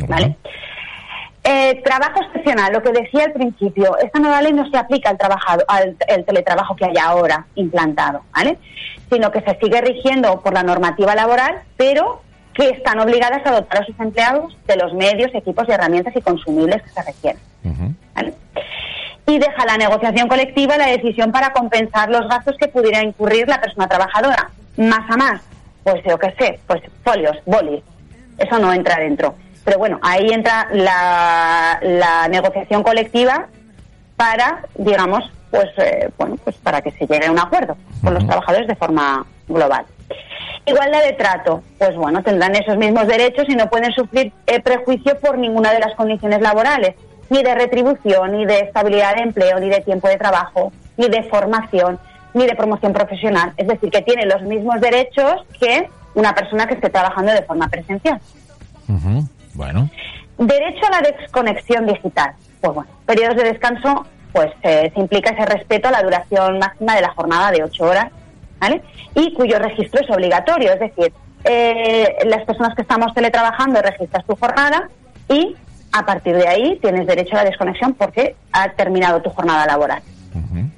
¿Vale? 0.08 0.37
Eh, 1.49 1.81
trabajo 1.84 2.20
excepcional, 2.23 2.73
lo 2.73 2.82
que 2.82 2.90
decía 2.90 3.25
al 3.25 3.32
principio, 3.32 3.96
esta 3.99 4.19
nueva 4.19 4.43
ley 4.43 4.52
no 4.52 4.69
se 4.69 4.76
aplica 4.76 5.11
al, 5.11 5.17
trabajado, 5.17 5.64
al 5.69 5.96
el 6.08 6.25
teletrabajo 6.25 6.75
que 6.75 6.87
hay 6.87 6.96
ahora 7.00 7.46
implantado, 7.55 8.23
¿vale? 8.34 8.58
Sino 9.08 9.31
que 9.31 9.40
se 9.43 9.56
sigue 9.61 9.81
rigiendo 9.81 10.40
por 10.40 10.52
la 10.52 10.64
normativa 10.64 11.14
laboral, 11.14 11.61
pero 11.76 12.23
que 12.56 12.70
están 12.70 12.99
obligadas 12.99 13.43
a 13.44 13.53
dotar 13.53 13.82
a 13.82 13.87
sus 13.87 13.99
empleados 14.00 14.56
de 14.67 14.76
los 14.76 14.94
medios, 14.94 15.31
equipos 15.35 15.69
y 15.69 15.73
herramientas 15.73 16.17
y 16.17 16.23
consumibles 16.23 16.82
que 16.82 16.88
se 16.88 17.03
requieren. 17.03 17.43
Y 19.28 19.38
deja 19.38 19.66
la 19.66 19.76
negociación 19.76 20.28
colectiva 20.28 20.76
la 20.76 20.87
decisión 20.87 21.33
para 21.33 21.52
compensar 21.52 22.09
los 22.09 22.28
gastos 22.28 22.57
que 22.59 22.69
pudiera 22.69 23.02
incurrir 23.02 23.49
la 23.49 23.61
persona 23.61 23.88
trabajadora. 23.88 24.50
Más 24.76 25.11
a 25.11 25.16
más, 25.16 25.40
pues 25.83 26.02
yo 26.09 26.16
qué 26.19 26.33
sé, 26.38 26.61
pues 26.66 26.80
folios, 27.04 27.37
bolis, 27.45 27.83
eso 28.38 28.59
no 28.59 28.73
entra 28.73 28.99
dentro. 29.00 29.35
Pero 29.64 29.78
bueno, 29.78 29.99
ahí 30.02 30.28
entra 30.30 30.69
la, 30.73 31.78
la 31.83 32.28
negociación 32.28 32.83
colectiva 32.83 33.49
para, 34.16 34.62
digamos, 34.76 35.25
pues 35.50 35.66
eh, 35.78 36.09
bueno, 36.16 36.37
pues 36.42 36.57
para 36.57 36.80
que 36.80 36.92
se 36.92 37.07
llegue 37.07 37.26
a 37.26 37.33
un 37.33 37.38
acuerdo 37.38 37.76
con 38.02 38.14
los 38.14 38.25
trabajadores 38.26 38.69
de 38.69 38.76
forma 38.76 39.26
global. 39.49 39.85
Igualdad 40.66 41.04
de 41.04 41.12
trato, 41.12 41.62
pues 41.78 41.94
bueno, 41.94 42.25
tendrán 42.25 42.56
esos 42.56 42.76
mismos 42.76 43.06
derechos 43.06 43.44
y 43.49 43.54
no 43.54 43.70
pueden 43.70 43.92
sufrir 43.92 44.32
eh, 44.49 44.61
prejuicio 44.61 45.16
por 45.20 45.38
ninguna 45.38 45.73
de 45.73 45.78
las 45.78 45.94
condiciones 45.94 46.40
laborales, 46.40 46.96
ni 47.30 47.40
de 47.42 47.54
retribución, 47.54 48.32
ni 48.32 48.44
de 48.44 48.61
estabilidad 48.61 49.14
de 49.14 49.23
empleo, 49.23 49.61
ni 49.61 49.68
de 49.68 49.80
tiempo 49.80 50.08
de 50.08 50.16
trabajo, 50.16 50.73
ni 50.96 51.08
de 51.08 51.23
formación, 51.25 52.00
ni 52.35 52.46
de 52.46 52.56
promoción 52.56 52.92
profesional. 52.92 53.52
Es 53.56 53.68
decir, 53.68 53.90
que 53.90 54.02
tienen 54.02 54.28
los 54.28 54.42
mismos 54.42 54.80
derechos 54.80 55.44
que 55.61 55.88
una 56.14 56.35
persona 56.35 56.66
que 56.66 56.75
esté 56.75 56.90
trabajando 56.90 57.30
de 57.30 57.42
forma 57.42 57.68
presencial. 57.68 58.20
Bueno. 59.54 59.88
Derecho 60.37 60.87
a 60.87 61.00
la 61.00 61.11
desconexión 61.11 61.87
digital. 61.87 62.32
Pues 62.61 62.75
bueno, 62.75 62.90
periodos 63.06 63.37
de 63.37 63.44
descanso, 63.44 64.04
pues 64.32 64.50
eh, 64.62 64.90
se 64.92 65.00
implica 65.00 65.30
ese 65.30 65.46
respeto 65.46 65.88
a 65.88 65.92
la 65.92 66.02
duración 66.02 66.58
máxima 66.58 66.96
de 66.96 67.02
la 67.02 67.11
jornada 67.11 67.52
de 67.52 67.62
ocho 67.62 67.85
horas, 67.85 68.11
¿vale? 68.60 68.82
Y 69.14 69.32
cuyo 69.34 69.58
registro 69.58 70.00
es 70.00 70.10
obligatorio, 70.10 70.72
es 70.72 70.80
decir, 70.80 71.12
eh, 71.44 72.16
las 72.26 72.44
personas 72.44 72.75
que 72.75 72.82
estamos 72.82 73.14
teletrabajando 73.14 73.80
registras 73.80 74.25
tu 74.25 74.34
jornada 74.36 74.88
y 75.28 75.54
a 75.92 76.04
partir 76.04 76.36
de 76.36 76.48
ahí 76.48 76.78
tienes 76.80 77.06
derecho 77.06 77.34
a 77.34 77.44
la 77.44 77.50
desconexión 77.50 77.94
porque 77.94 78.36
ha 78.52 78.70
terminado 78.70 79.22
tu 79.22 79.30
jornada 79.30 79.66
laboral. 79.66 80.02
Ujú. 80.34 80.68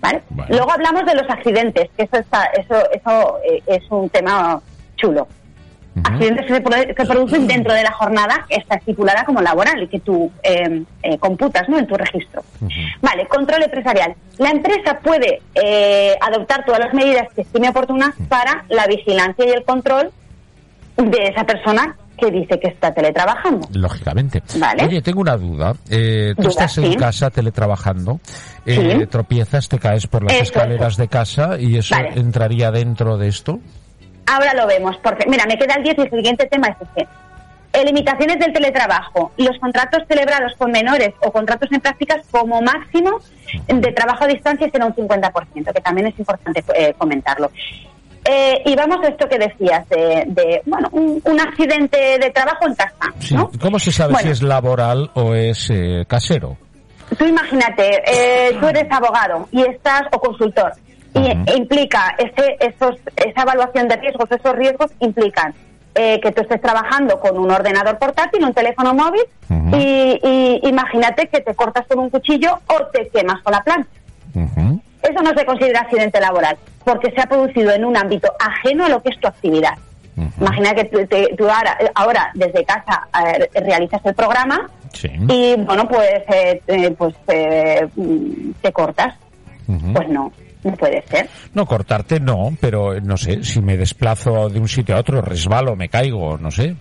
¿vale? 0.00 0.22
Vale. 0.30 0.54
Luego 0.54 0.72
hablamos 0.72 1.06
de 1.06 1.14
los 1.14 1.28
accidentes, 1.30 1.90
que 1.96 2.04
eso, 2.04 2.16
está, 2.16 2.44
eso, 2.46 2.74
eso 2.90 3.38
eh, 3.48 3.62
es 3.66 3.82
un 3.90 4.08
tema 4.10 4.60
chulo. 4.96 5.26
Accidentes 6.02 6.46
que 6.46 6.54
se, 6.54 6.64
produ- 6.64 6.94
que 6.94 7.04
producen 7.06 7.46
dentro 7.46 7.72
de 7.72 7.82
la 7.84 7.92
jornada 7.92 8.44
que 8.48 8.56
está 8.56 8.74
estipulada 8.76 9.24
como 9.24 9.40
laboral 9.40 9.82
y 9.82 9.86
que 9.88 10.00
tú 10.00 10.30
eh, 10.42 10.82
eh, 11.02 11.18
computas 11.18 11.68
¿no? 11.68 11.78
en 11.78 11.86
tu 11.86 11.94
registro. 11.94 12.42
Vale, 13.00 13.26
control 13.28 13.62
empresarial. 13.62 14.14
La 14.38 14.50
empresa 14.50 14.98
puede 15.02 15.40
eh, 15.54 16.14
adoptar 16.20 16.64
todas 16.64 16.80
las 16.80 16.92
medidas 16.94 17.28
que 17.34 17.42
estime 17.42 17.68
oportunas 17.68 18.10
para 18.28 18.64
la 18.70 18.86
vigilancia 18.86 19.44
y 19.46 19.50
el 19.50 19.62
control 19.64 20.10
de 20.96 21.18
esa 21.28 21.44
persona 21.44 21.96
que 22.16 22.30
dice 22.30 22.58
que 22.60 22.68
está 22.68 22.92
teletrabajando. 22.94 23.66
Lógicamente. 23.72 24.40
Vale. 24.58 24.84
Oye, 24.86 25.02
tengo 25.02 25.20
una 25.20 25.36
duda. 25.36 25.74
Eh, 25.90 26.32
tú 26.36 26.42
Duda, 26.42 26.50
estás 26.50 26.78
en 26.78 26.92
sí. 26.92 26.96
casa 26.96 27.30
teletrabajando, 27.30 28.20
eh, 28.64 28.98
Sí. 29.00 29.06
tropiezas, 29.06 29.68
te 29.68 29.78
caes 29.80 30.06
por 30.06 30.22
las 30.22 30.32
Eso, 30.34 30.42
escaleras 30.42 30.92
eso. 30.94 31.02
de 31.02 31.08
casa 31.08 31.58
y 31.58 31.76
eso 31.76 31.94
Vale. 31.96 32.10
entraría 32.14 32.70
dentro 32.70 33.16
de 33.16 33.28
esto. 33.28 33.58
Ahora 34.26 34.54
lo 34.54 34.66
vemos, 34.66 34.96
porque 35.02 35.26
mira, 35.28 35.44
me 35.46 35.58
queda 35.58 35.74
el 35.74 35.82
10 35.84 35.98
y 35.98 36.00
el 36.02 36.10
siguiente 36.10 36.46
tema 36.46 36.68
es 36.68 36.76
este. 36.80 37.06
Eh, 37.72 37.84
limitaciones 37.84 38.38
del 38.38 38.52
teletrabajo. 38.52 39.32
Los 39.36 39.58
contratos 39.58 40.04
celebrados 40.06 40.52
con 40.56 40.70
menores 40.70 41.10
o 41.20 41.32
contratos 41.32 41.70
en 41.72 41.80
prácticas 41.80 42.24
como 42.30 42.62
máximo 42.62 43.18
de 43.66 43.92
trabajo 43.92 44.24
a 44.24 44.28
distancia 44.28 44.68
será 44.70 44.86
un 44.86 44.94
50%, 44.94 45.72
que 45.72 45.80
también 45.80 46.06
es 46.06 46.18
importante 46.18 46.62
eh, 46.76 46.94
comentarlo. 46.96 47.50
Eh, 48.26 48.62
y 48.64 48.74
vamos 48.76 48.98
a 49.04 49.08
esto 49.08 49.28
que 49.28 49.38
decías 49.38 49.86
de, 49.88 50.24
de, 50.28 50.62
bueno, 50.64 50.88
un, 50.92 51.20
un 51.24 51.40
accidente 51.40 52.18
de 52.18 52.30
trabajo 52.30 52.66
en 52.66 52.74
casa, 52.74 53.12
Sí. 53.18 53.34
¿no? 53.34 53.50
¿Cómo 53.60 53.78
se 53.78 53.92
sabe 53.92 54.12
Bueno. 54.14 54.26
si 54.28 54.32
es 54.32 54.42
laboral 54.42 55.10
o 55.14 55.34
es 55.34 55.68
eh, 55.70 56.04
casero? 56.08 56.56
Tú 57.18 57.26
imagínate, 57.26 58.02
eh, 58.06 58.56
tú 58.58 58.66
eres 58.68 58.86
abogado 58.90 59.46
y 59.52 59.60
estás 59.62 60.04
o 60.10 60.18
consultor 60.18 60.72
y 61.14 61.52
implica 61.56 62.14
ese, 62.18 62.56
esos, 62.60 62.96
esa 63.16 63.42
evaluación 63.42 63.88
de 63.88 63.96
riesgos, 63.96 64.30
esos 64.30 64.54
riesgos 64.56 64.90
implican 65.00 65.54
eh, 65.94 66.20
que 66.20 66.32
tú 66.32 66.42
estés 66.42 66.60
trabajando 66.60 67.20
con 67.20 67.38
un 67.38 67.50
ordenador 67.50 67.98
portátil, 67.98 68.44
un 68.44 68.52
teléfono 68.52 68.94
móvil 68.94 69.22
y, 69.72 70.20
y 70.22 70.68
imagínate 70.68 71.28
que 71.28 71.40
te 71.40 71.54
cortas 71.54 71.86
con 71.86 72.00
un 72.00 72.10
cuchillo 72.10 72.58
o 72.66 72.86
te 72.86 73.08
quemas 73.08 73.40
con 73.42 73.52
la 73.52 73.62
plancha. 73.62 73.88
Eso 75.02 75.22
no 75.22 75.30
se 75.36 75.44
considera 75.44 75.80
accidente 75.80 76.20
laboral 76.20 76.56
porque 76.84 77.10
se 77.12 77.20
ha 77.20 77.26
producido 77.26 77.70
en 77.72 77.84
un 77.84 77.96
ámbito 77.96 78.32
ajeno 78.40 78.86
a 78.86 78.88
lo 78.88 79.02
que 79.02 79.10
es 79.10 79.20
tu 79.20 79.28
actividad. 79.28 79.74
Imagina 80.40 80.74
que 80.74 80.84
tú, 80.84 81.04
te- 81.06 81.34
tú 81.36 81.48
ahora, 81.50 81.76
ahora 81.94 82.30
desde 82.34 82.64
casa 82.64 83.06
eh, 83.26 83.48
realizas 83.60 84.00
el 84.04 84.14
programa 84.14 84.68
Sí. 84.92 85.08
y 85.28 85.56
bueno 85.56 85.88
pues 85.88 86.22
eh, 86.32 86.62
eh, 86.68 86.90
pues 86.96 87.14
eh, 87.28 87.86
mm, 87.96 88.50
te 88.62 88.72
cortas. 88.72 89.14
Pues 89.92 90.08
no 90.08 90.30
no 90.64 90.72
puede 90.72 91.02
ser 91.02 91.28
No, 91.54 91.66
cortarte 91.66 92.18
no, 92.20 92.56
pero 92.60 92.94
eh, 92.94 93.00
no 93.00 93.16
sé, 93.16 93.44
si 93.44 93.60
me 93.60 93.76
desplazo 93.76 94.48
de 94.48 94.58
un 94.58 94.68
sitio 94.68 94.96
a 94.96 95.00
otro, 95.00 95.20
resbalo, 95.20 95.76
me 95.76 95.88
caigo, 95.88 96.36
no 96.38 96.50
sé. 96.50 96.74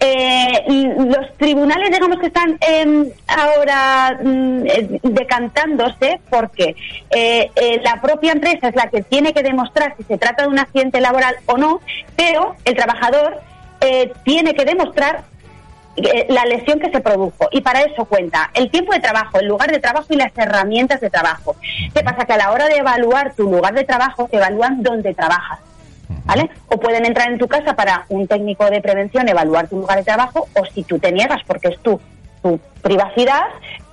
Eh, 0.00 0.64
y 0.68 0.84
los 0.86 1.36
tribunales 1.36 1.90
digamos 1.90 2.18
que 2.18 2.26
están 2.26 2.58
eh, 2.60 3.12
ahora 3.28 4.18
mm, 4.22 4.66
eh, 4.66 5.00
decantándose 5.02 6.18
porque 6.30 6.74
la 7.84 8.00
propia 8.00 8.32
empresa 8.32 8.68
es 8.68 8.74
la 8.74 8.88
que 8.88 9.02
tiene 9.02 9.32
que 9.32 9.42
demostrar 9.42 9.94
si 9.96 10.02
se 10.04 10.18
trata 10.18 10.42
de 10.42 10.48
un 10.48 10.58
accidente 10.58 11.00
laboral 11.00 11.36
o 11.46 11.56
no 11.56 11.80
pero 12.16 12.56
el 12.64 12.74
trabajador 12.74 13.40
eh, 13.80 14.12
tiene 14.24 14.54
que 14.54 14.64
demostrar 14.64 15.22
la 16.28 16.44
lesión 16.44 16.78
que 16.78 16.90
se 16.90 17.00
produjo 17.00 17.48
y 17.50 17.60
para 17.62 17.80
eso 17.82 18.04
cuenta 18.04 18.50
el 18.54 18.70
tiempo 18.70 18.92
de 18.92 19.00
trabajo, 19.00 19.38
el 19.40 19.46
lugar 19.46 19.70
de 19.70 19.78
trabajo 19.78 20.06
y 20.10 20.16
las 20.16 20.30
herramientas 20.36 21.00
de 21.00 21.08
trabajo. 21.10 21.56
¿Qué 21.94 22.02
pasa? 22.02 22.24
Que 22.26 22.32
a 22.34 22.36
la 22.36 22.52
hora 22.52 22.66
de 22.68 22.76
evaluar 22.76 23.34
tu 23.34 23.44
lugar 23.50 23.72
de 23.74 23.84
trabajo 23.84 24.28
te 24.30 24.36
evalúan 24.36 24.82
dónde 24.82 25.14
trabajas. 25.14 25.58
¿Vale? 26.24 26.48
O 26.68 26.78
pueden 26.78 27.04
entrar 27.04 27.30
en 27.32 27.38
tu 27.38 27.48
casa 27.48 27.74
para 27.74 28.04
un 28.08 28.26
técnico 28.26 28.68
de 28.70 28.80
prevención 28.80 29.28
evaluar 29.28 29.68
tu 29.68 29.76
lugar 29.76 29.98
de 29.98 30.04
trabajo 30.04 30.46
o 30.54 30.64
si 30.66 30.82
tú 30.84 30.98
te 30.98 31.10
niegas 31.12 31.40
porque 31.46 31.68
es 31.68 31.78
tu, 31.82 32.00
tu 32.42 32.60
privacidad, 32.82 33.42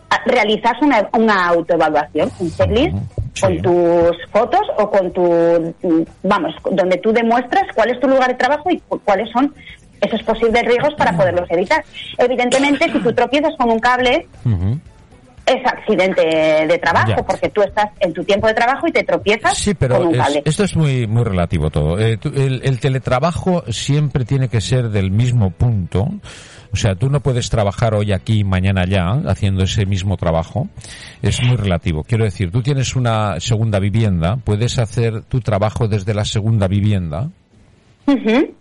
a- 0.10 0.22
realizas 0.26 0.74
una, 0.82 1.08
una 1.14 1.48
autoevaluación, 1.50 2.32
un 2.40 2.52
checklist 2.52 2.96
Sí. 3.36 3.42
con 3.42 3.62
tus 3.64 4.16
fotos 4.32 4.62
o 4.78 4.92
con 4.92 5.12
tu, 5.12 5.24
mm, 5.82 6.02
vamos, 6.22 6.54
donde 6.70 6.98
tú 6.98 7.12
demuestras 7.12 7.64
cuál 7.74 7.90
es 7.90 8.00
tu 8.00 8.08
lugar 8.08 8.28
de 8.28 8.36
trabajo 8.36 8.70
y 8.70 8.80
cu- 8.80 9.00
cuáles 9.04 9.28
son 9.32 9.52
esos 10.04 10.22
posibles 10.24 10.64
riesgos 10.64 10.94
para 10.96 11.16
poderlos 11.16 11.50
evitar. 11.50 11.84
Evidentemente, 12.18 12.92
si 12.92 13.00
tú 13.00 13.14
tropiezas 13.14 13.54
con 13.58 13.70
un 13.72 13.80
cable, 13.80 14.28
es 15.46 15.66
accidente 15.66 16.22
de 16.68 16.78
trabajo, 16.80 17.10
Ya. 17.10 17.16
porque 17.18 17.50
tú 17.50 17.62
estás 17.62 17.90
en 18.00 18.14
tu 18.14 18.24
tiempo 18.24 18.48
de 18.48 18.54
trabajo 18.54 18.88
y 18.88 18.92
te 18.94 19.04
tropiezas 19.04 19.58
Sí, 19.58 19.72
con 19.72 19.78
pero 19.80 20.08
un 20.08 20.16
es- 20.16 20.22
cable. 20.22 20.42
esto 20.46 20.64
es 20.64 20.76
muy 20.76 21.06
muy 21.08 21.24
relativo 21.24 21.70
todo. 21.70 22.00
Eh, 22.00 22.18
tú- 22.18 22.32
el, 22.34 22.62
el 22.64 22.80
teletrabajo 22.80 23.64
siempre 23.70 24.24
tiene 24.24 24.48
que 24.48 24.62
ser 24.62 24.90
del 24.90 25.12
mismo 25.12 25.52
punto. 25.52 26.08
O 26.72 26.76
sea, 26.76 26.96
tú 26.96 27.08
no 27.10 27.20
puedes 27.20 27.50
trabajar 27.52 27.94
hoy 27.94 28.14
aquí 28.14 28.40
y 28.40 28.44
mañana 28.44 28.82
allá 28.82 29.22
haciendo 29.28 29.64
ese 29.64 29.86
mismo 29.86 30.18
trabajo. 30.18 30.70
Es 31.22 31.44
muy 31.44 31.56
relativo. 31.56 32.04
Quiero 32.04 32.24
decir, 32.24 32.50
tú 32.50 32.64
tienes 32.64 32.96
una 32.96 33.40
segunda 33.40 33.78
vivienda, 33.80 34.38
puedes 34.38 34.80
hacer 34.80 35.22
tu 35.24 35.40
trabajo 35.42 35.88
desde 35.88 36.14
la 36.16 36.26
segunda 36.26 36.68
vivienda. 36.68 37.30
Ujú. 38.08 38.56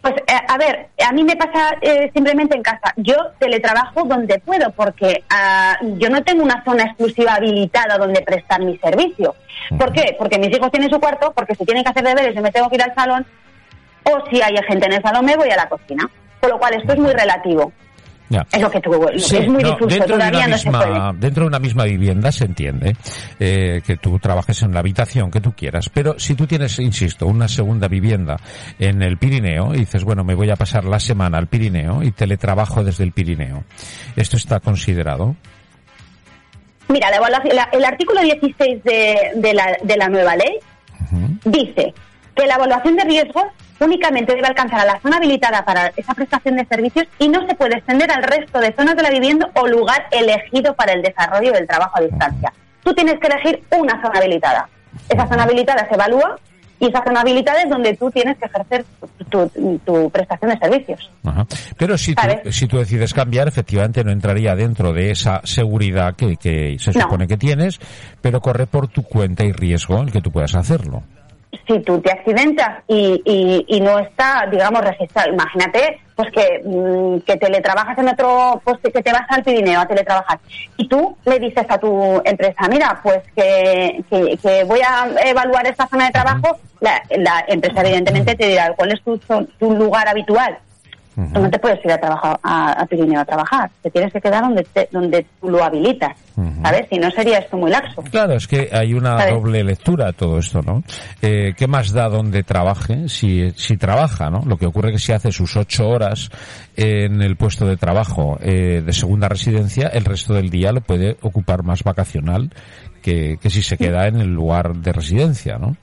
Pues 0.00 0.14
eh, 0.26 0.40
a 0.48 0.58
ver, 0.58 0.88
a 1.06 1.12
mí 1.12 1.22
me 1.22 1.36
pasa 1.36 1.76
eh, 1.80 2.10
simplemente 2.12 2.56
en 2.56 2.62
casa. 2.62 2.92
Yo 2.96 3.14
teletrabajo 3.38 4.02
donde 4.04 4.40
puedo 4.40 4.70
porque 4.72 5.22
ah, 5.30 5.78
yo 5.80 6.10
no 6.10 6.22
tengo 6.24 6.42
una 6.42 6.62
zona 6.64 6.84
exclusiva 6.84 7.34
habilitada 7.34 7.98
donde 7.98 8.20
prestar 8.22 8.60
mi 8.62 8.76
servicio. 8.78 9.36
¿Por 9.78 9.92
qué? 9.92 10.16
Porque 10.18 10.38
mis 10.38 10.54
hijos 10.56 10.72
tienen 10.72 10.90
su 10.90 10.98
cuarto, 10.98 11.32
porque 11.32 11.54
si 11.54 11.64
tienen 11.64 11.84
que 11.84 11.90
hacer 11.90 12.04
deberes 12.04 12.34
yo 12.34 12.42
me 12.42 12.50
tengo 12.50 12.68
que 12.68 12.76
ir 12.76 12.82
al 12.82 12.94
salón 12.94 13.24
o 14.04 14.26
si 14.28 14.42
hay 14.42 14.56
gente 14.66 14.86
en 14.86 14.94
el 14.94 15.02
salón 15.02 15.24
me 15.24 15.36
voy 15.36 15.50
a 15.50 15.56
la 15.56 15.68
cocina. 15.68 16.08
Con 16.40 16.50
lo 16.50 16.58
cual 16.58 16.74
esto 16.74 16.92
es 16.92 16.98
muy 16.98 17.12
relativo. 17.12 17.72
Ya. 18.32 18.46
Es 18.50 18.62
lo 18.62 18.70
que 18.70 18.80
tú, 18.80 18.90
Sí, 19.18 19.36
es 19.36 19.46
muy 19.48 19.62
no, 19.62 19.72
difuso, 19.72 19.86
dentro 19.94 20.16
de 20.16 20.28
una 20.28 20.30
no 20.46 20.56
se 20.58 20.70
puede. 20.70 20.86
misma 20.86 21.12
dentro 21.18 21.42
de 21.44 21.48
una 21.48 21.58
misma 21.58 21.84
vivienda 21.84 22.32
se 22.32 22.44
entiende 22.46 22.96
eh, 23.38 23.82
que 23.86 23.98
tú 23.98 24.18
trabajes 24.18 24.62
en 24.62 24.72
la 24.72 24.80
habitación 24.80 25.30
que 25.30 25.40
tú 25.42 25.52
quieras 25.52 25.90
pero 25.92 26.18
si 26.18 26.34
tú 26.34 26.46
tienes 26.46 26.78
insisto 26.78 27.26
una 27.26 27.46
segunda 27.46 27.88
vivienda 27.88 28.38
en 28.78 29.02
el 29.02 29.18
Pirineo 29.18 29.74
y 29.74 29.80
dices 29.80 30.02
bueno 30.04 30.24
me 30.24 30.34
voy 30.34 30.48
a 30.50 30.56
pasar 30.56 30.84
la 30.84 30.98
semana 30.98 31.36
al 31.36 31.48
Pirineo 31.48 32.02
y 32.02 32.12
teletrabajo 32.12 32.82
desde 32.82 33.04
el 33.04 33.12
Pirineo 33.12 33.64
esto 34.16 34.38
está 34.38 34.60
considerado 34.60 35.36
Mira, 36.88 37.10
la 37.10 37.16
evaluación- 37.16 37.54
la- 37.54 37.68
el 37.72 37.84
artículo 37.84 38.20
16 38.22 38.82
de, 38.84 39.16
de 39.36 39.54
la, 39.54 39.76
de 39.82 39.96
la 39.96 40.08
nueva 40.08 40.36
ley 40.36 40.58
dice 41.44 41.92
que 42.34 42.46
la 42.46 42.54
evaluación 42.54 42.96
de 42.96 43.04
riesgos 43.04 43.44
únicamente 43.84 44.34
debe 44.34 44.46
alcanzar 44.48 44.80
a 44.80 44.84
la 44.84 45.00
zona 45.00 45.16
habilitada 45.18 45.64
para 45.64 45.92
esa 45.96 46.14
prestación 46.14 46.56
de 46.56 46.64
servicios 46.66 47.06
y 47.18 47.28
no 47.28 47.46
se 47.46 47.54
puede 47.54 47.76
extender 47.76 48.10
al 48.10 48.22
resto 48.22 48.60
de 48.60 48.72
zonas 48.72 48.96
de 48.96 49.02
la 49.02 49.10
vivienda 49.10 49.50
o 49.54 49.66
lugar 49.66 50.06
elegido 50.10 50.74
para 50.74 50.92
el 50.92 51.02
desarrollo 51.02 51.52
del 51.52 51.66
trabajo 51.66 51.98
a 51.98 52.02
distancia. 52.02 52.52
Tú 52.82 52.92
tienes 52.94 53.18
que 53.20 53.26
elegir 53.28 53.62
una 53.70 54.00
zona 54.02 54.18
habilitada. 54.18 54.68
Esa 55.08 55.26
zona 55.28 55.44
habilitada 55.44 55.86
se 55.88 55.94
evalúa 55.94 56.36
y 56.80 56.86
esa 56.88 57.02
zona 57.04 57.20
habilitada 57.20 57.62
es 57.62 57.70
donde 57.70 57.96
tú 57.96 58.10
tienes 58.10 58.36
que 58.38 58.46
ejercer 58.46 58.84
tu, 59.30 59.48
tu- 59.48 59.78
tu 59.86 60.10
prestación 60.10 60.50
de 60.50 60.58
servicios. 60.58 61.10
Ajá. 61.24 61.46
Pero 61.78 61.96
si 61.96 62.12
tú, 62.14 62.22
si 62.50 62.66
tú 62.66 62.78
decides 62.78 63.14
cambiar, 63.14 63.46
efectivamente 63.46 64.02
no 64.02 64.10
entraría 64.10 64.56
dentro 64.56 64.92
de 64.92 65.12
esa 65.12 65.40
seguridad 65.44 66.16
que, 66.16 66.36
que 66.36 66.76
se 66.80 66.90
No. 66.92 67.02
supone 67.02 67.28
que 67.28 67.36
tienes, 67.36 67.78
pero 68.20 68.40
corre 68.40 68.66
por 68.66 68.88
tu 68.88 69.04
cuenta 69.04 69.44
y 69.44 69.52
riesgo 69.52 70.00
el 70.02 70.10
que 70.10 70.20
tú 70.20 70.32
puedas 70.32 70.56
hacerlo. 70.56 71.04
Si 71.66 71.80
tú 71.80 72.00
te 72.00 72.10
accidentas 72.10 72.82
y, 72.88 73.20
y, 73.24 73.76
y 73.76 73.80
no 73.80 73.98
está, 73.98 74.46
digamos, 74.50 74.82
registrado, 74.82 75.32
imagínate, 75.32 76.00
pues 76.16 76.30
que, 76.32 76.62
mm, 76.64 77.20
que 77.20 77.36
teletrabajas 77.36 77.98
en 77.98 78.08
otro, 78.08 78.60
pues 78.64 78.78
que 78.80 79.02
te 79.02 79.12
vas 79.12 79.26
al 79.28 79.42
Pirineo 79.42 79.80
a 79.80 79.86
teletrabajar 79.86 80.38
y 80.76 80.88
tú 80.88 81.16
le 81.24 81.38
dices 81.38 81.66
a 81.68 81.78
tu 81.78 82.22
empresa, 82.24 82.68
mira, 82.68 83.00
pues 83.02 83.20
que, 83.36 84.02
que, 84.10 84.36
que 84.38 84.64
voy 84.64 84.80
a 84.80 85.08
evaluar 85.24 85.66
esta 85.66 85.86
zona 85.88 86.06
de 86.06 86.12
trabajo, 86.12 86.58
la, 86.80 87.02
la 87.16 87.44
empresa 87.46 87.80
evidentemente 87.82 88.34
te 88.34 88.48
dirá 88.48 88.72
cuál 88.74 88.92
es 88.92 89.02
tu, 89.02 89.18
tu 89.18 89.72
lugar 89.72 90.08
habitual. 90.08 90.58
Tú 91.14 91.40
no 91.42 91.50
te 91.50 91.58
puedes 91.58 91.84
ir 91.84 91.92
a 91.92 91.98
trabajar 91.98 92.40
a, 92.42 92.72
a 92.72 92.86
Pirineo 92.86 93.20
a 93.20 93.24
trabajar, 93.26 93.70
te 93.82 93.90
tienes 93.90 94.10
que 94.12 94.20
quedar 94.20 94.42
donde 94.44 94.64
te- 94.64 94.88
donde 94.90 95.26
tú 95.40 95.50
lo 95.50 95.62
habilitas, 95.62 96.12
Ujú. 96.36 96.62
¿sabes? 96.62 96.86
Si 96.90 96.98
no 96.98 97.10
sería 97.10 97.38
esto 97.40 97.58
muy 97.58 97.70
laxo. 97.70 98.02
Claro, 98.10 98.32
es 98.32 98.48
que 98.48 98.70
hay 98.72 98.94
una 98.94 99.18
¿Sabes? 99.18 99.34
doble 99.34 99.62
lectura 99.62 100.08
a 100.08 100.12
todo 100.14 100.38
esto, 100.38 100.62
¿no? 100.62 100.82
Eh, 101.20 101.52
¿Qué 101.54 101.66
más 101.66 101.92
da 101.92 102.08
donde 102.08 102.42
trabaje 102.44 103.10
si, 103.10 103.50
si 103.56 103.76
trabaja, 103.76 104.30
¿no? 104.30 104.40
Lo 104.46 104.56
que 104.56 104.64
ocurre 104.64 104.88
es 104.88 104.94
que 104.94 104.98
si 105.06 105.12
hace 105.12 105.32
sus 105.32 105.54
ocho 105.58 105.86
horas 105.88 106.30
en 106.76 107.20
el 107.20 107.36
puesto 107.36 107.66
de 107.66 107.76
trabajo 107.76 108.38
eh, 108.40 108.82
de 108.84 108.92
segunda 108.94 109.28
residencia, 109.28 109.88
el 109.88 110.06
resto 110.06 110.32
del 110.32 110.48
día 110.48 110.72
lo 110.72 110.80
puede 110.80 111.18
ocupar 111.20 111.62
más 111.62 111.82
vacacional 111.82 112.50
que, 113.02 113.36
que 113.38 113.50
si 113.50 113.60
se 113.62 113.76
queda 113.76 114.06
en 114.06 114.16
el 114.16 114.28
lugar 114.32 114.76
de 114.76 114.92
residencia, 114.92 115.58
¿no? 115.58 115.76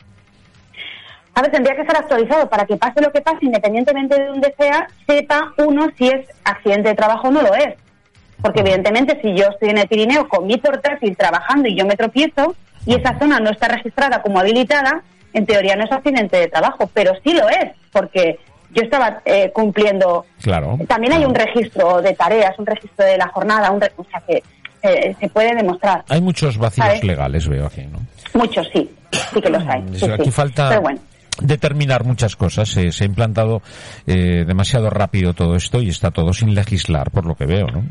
A 1.40 1.42
ver, 1.42 1.52
tendría 1.52 1.74
que 1.74 1.86
ser 1.86 1.96
actualizado 1.96 2.50
para 2.50 2.66
que 2.66 2.76
pase 2.76 3.00
lo 3.02 3.14
que 3.14 3.22
pase, 3.22 3.38
independientemente 3.46 4.20
de 4.20 4.26
donde 4.28 4.54
sea, 4.60 4.88
sepa 5.08 5.54
uno 5.58 5.88
si 5.98 6.10
es 6.10 6.28
accidente 6.44 6.90
de 6.90 6.96
trabajo 6.96 7.30
o 7.30 7.32
no 7.32 7.42
lo 7.42 7.56
es. 7.56 7.76
Porque 8.42 8.60
evidentemente 8.60 9.18
si 9.22 9.34
yo 9.36 9.46
estoy 9.48 9.70
en 9.70 9.78
el 9.78 9.88
Pirineo 9.88 10.28
con 10.28 10.46
mi 10.46 10.58
portátil 10.58 11.16
trabajando 11.16 11.70
y 11.70 11.76
yo 11.78 11.86
me 11.86 11.96
tropiezo 11.96 12.56
y 12.86 12.94
esa 12.96 13.18
zona 13.18 13.40
no 13.40 13.52
está 13.52 13.70
registrada 13.70 14.22
como 14.22 14.38
habilitada, 14.42 15.02
en 15.34 15.46
teoría 15.46 15.78
no 15.78 15.86
es 15.86 15.92
accidente 15.94 16.36
de 16.36 16.48
trabajo, 16.50 16.90
pero 16.94 17.14
sí 17.24 17.32
lo 17.32 17.48
es, 17.48 17.72
porque 17.94 18.38
yo 18.72 18.82
estaba 18.84 19.22
eh, 19.24 19.50
cumpliendo. 19.54 20.26
Claro. 20.42 20.78
También 20.90 21.14
hay 21.14 21.24
un 21.24 21.36
registro 21.36 22.02
de 22.02 22.14
tareas, 22.16 22.60
un 22.60 22.66
registro 22.66 23.06
de 23.06 23.18
la 23.18 23.30
jornada, 23.30 23.72
un 23.72 23.80
re- 23.80 23.94
o 23.96 24.04
sea 24.12 24.22
que 24.28 24.44
eh, 24.84 25.16
se 25.18 25.30
puede 25.30 25.56
demostrar. 25.56 26.04
Hay 26.10 26.20
muchos 26.20 26.58
vacíos 26.58 26.86
¿Sabes? 26.86 27.04
legales, 27.06 27.48
veo 27.48 27.66
aquí, 27.68 27.84
¿no? 27.86 28.00
Muchos 28.34 28.68
sí, 28.74 28.90
sí 29.34 29.40
que 29.42 29.50
los 29.50 29.66
hay. 29.68 29.84
sí, 29.96 30.06
Aquí 30.12 30.26
sí. 30.26 30.32
falta 30.32 30.80
bueno. 30.80 31.00
Determinar 31.42 32.04
muchas 32.06 32.36
cosas. 32.36 32.70
Se, 32.70 32.92
se 32.92 33.04
ha 33.04 33.08
implantado 33.08 33.62
eh, 34.08 34.44
demasiado 34.46 34.90
rápido 34.90 35.34
todo 35.34 35.56
esto 35.56 35.82
y 35.82 35.90
está 35.90 36.12
todo 36.12 36.34
sin 36.34 36.54
legislar, 36.56 37.12
por 37.12 37.26
lo 37.26 37.36
que 37.36 37.46
veo, 37.46 37.68
¿no? 37.68 37.84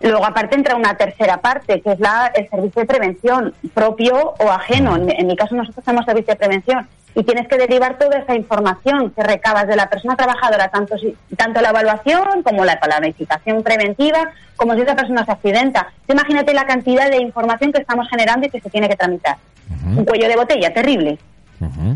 Luego, 0.00 0.26
aparte, 0.26 0.54
entra 0.56 0.76
una 0.76 0.94
tercera 0.96 1.38
parte, 1.38 1.80
que 1.80 1.92
es 1.92 2.00
la, 2.00 2.30
el 2.34 2.46
servicio 2.50 2.82
de 2.82 2.86
prevención, 2.86 3.54
propio 3.72 4.34
o 4.38 4.50
ajeno. 4.50 4.96
En, 4.96 5.08
en 5.10 5.26
mi 5.26 5.34
caso, 5.34 5.54
nosotros 5.54 5.82
tenemos 5.82 6.04
servicio 6.04 6.34
de 6.34 6.38
prevención. 6.38 6.86
Y 7.14 7.22
tienes 7.22 7.48
que 7.48 7.56
derivar 7.56 7.96
toda 7.96 8.18
esa 8.18 8.34
información 8.34 9.10
que 9.16 9.22
recabas 9.22 9.66
de 9.66 9.76
la 9.76 9.88
persona 9.88 10.14
trabajadora, 10.16 10.68
tanto, 10.68 10.98
si- 10.98 11.14
tanto 11.36 11.62
la 11.62 11.70
evaluación 11.70 12.42
como 12.42 12.64
la 12.66 12.78
planificación 12.78 13.62
preventiva, 13.62 14.30
como 14.56 14.74
si 14.74 14.82
esa 14.82 14.94
persona 14.96 15.24
se 15.24 15.30
accidenta. 15.32 15.86
Imagínate 16.08 16.52
la 16.52 16.66
cantidad 16.66 17.08
de 17.08 17.22
información 17.22 17.72
que 17.72 17.80
estamos 17.80 18.06
generando 18.10 18.46
y 18.46 18.50
que 18.50 18.60
se 18.60 18.68
tiene 18.68 18.88
que 18.88 18.96
tramitar. 18.96 19.36
Un 19.86 20.04
cuello 20.04 20.28
de 20.28 20.36
botella 20.36 20.74
terrible. 20.74 21.18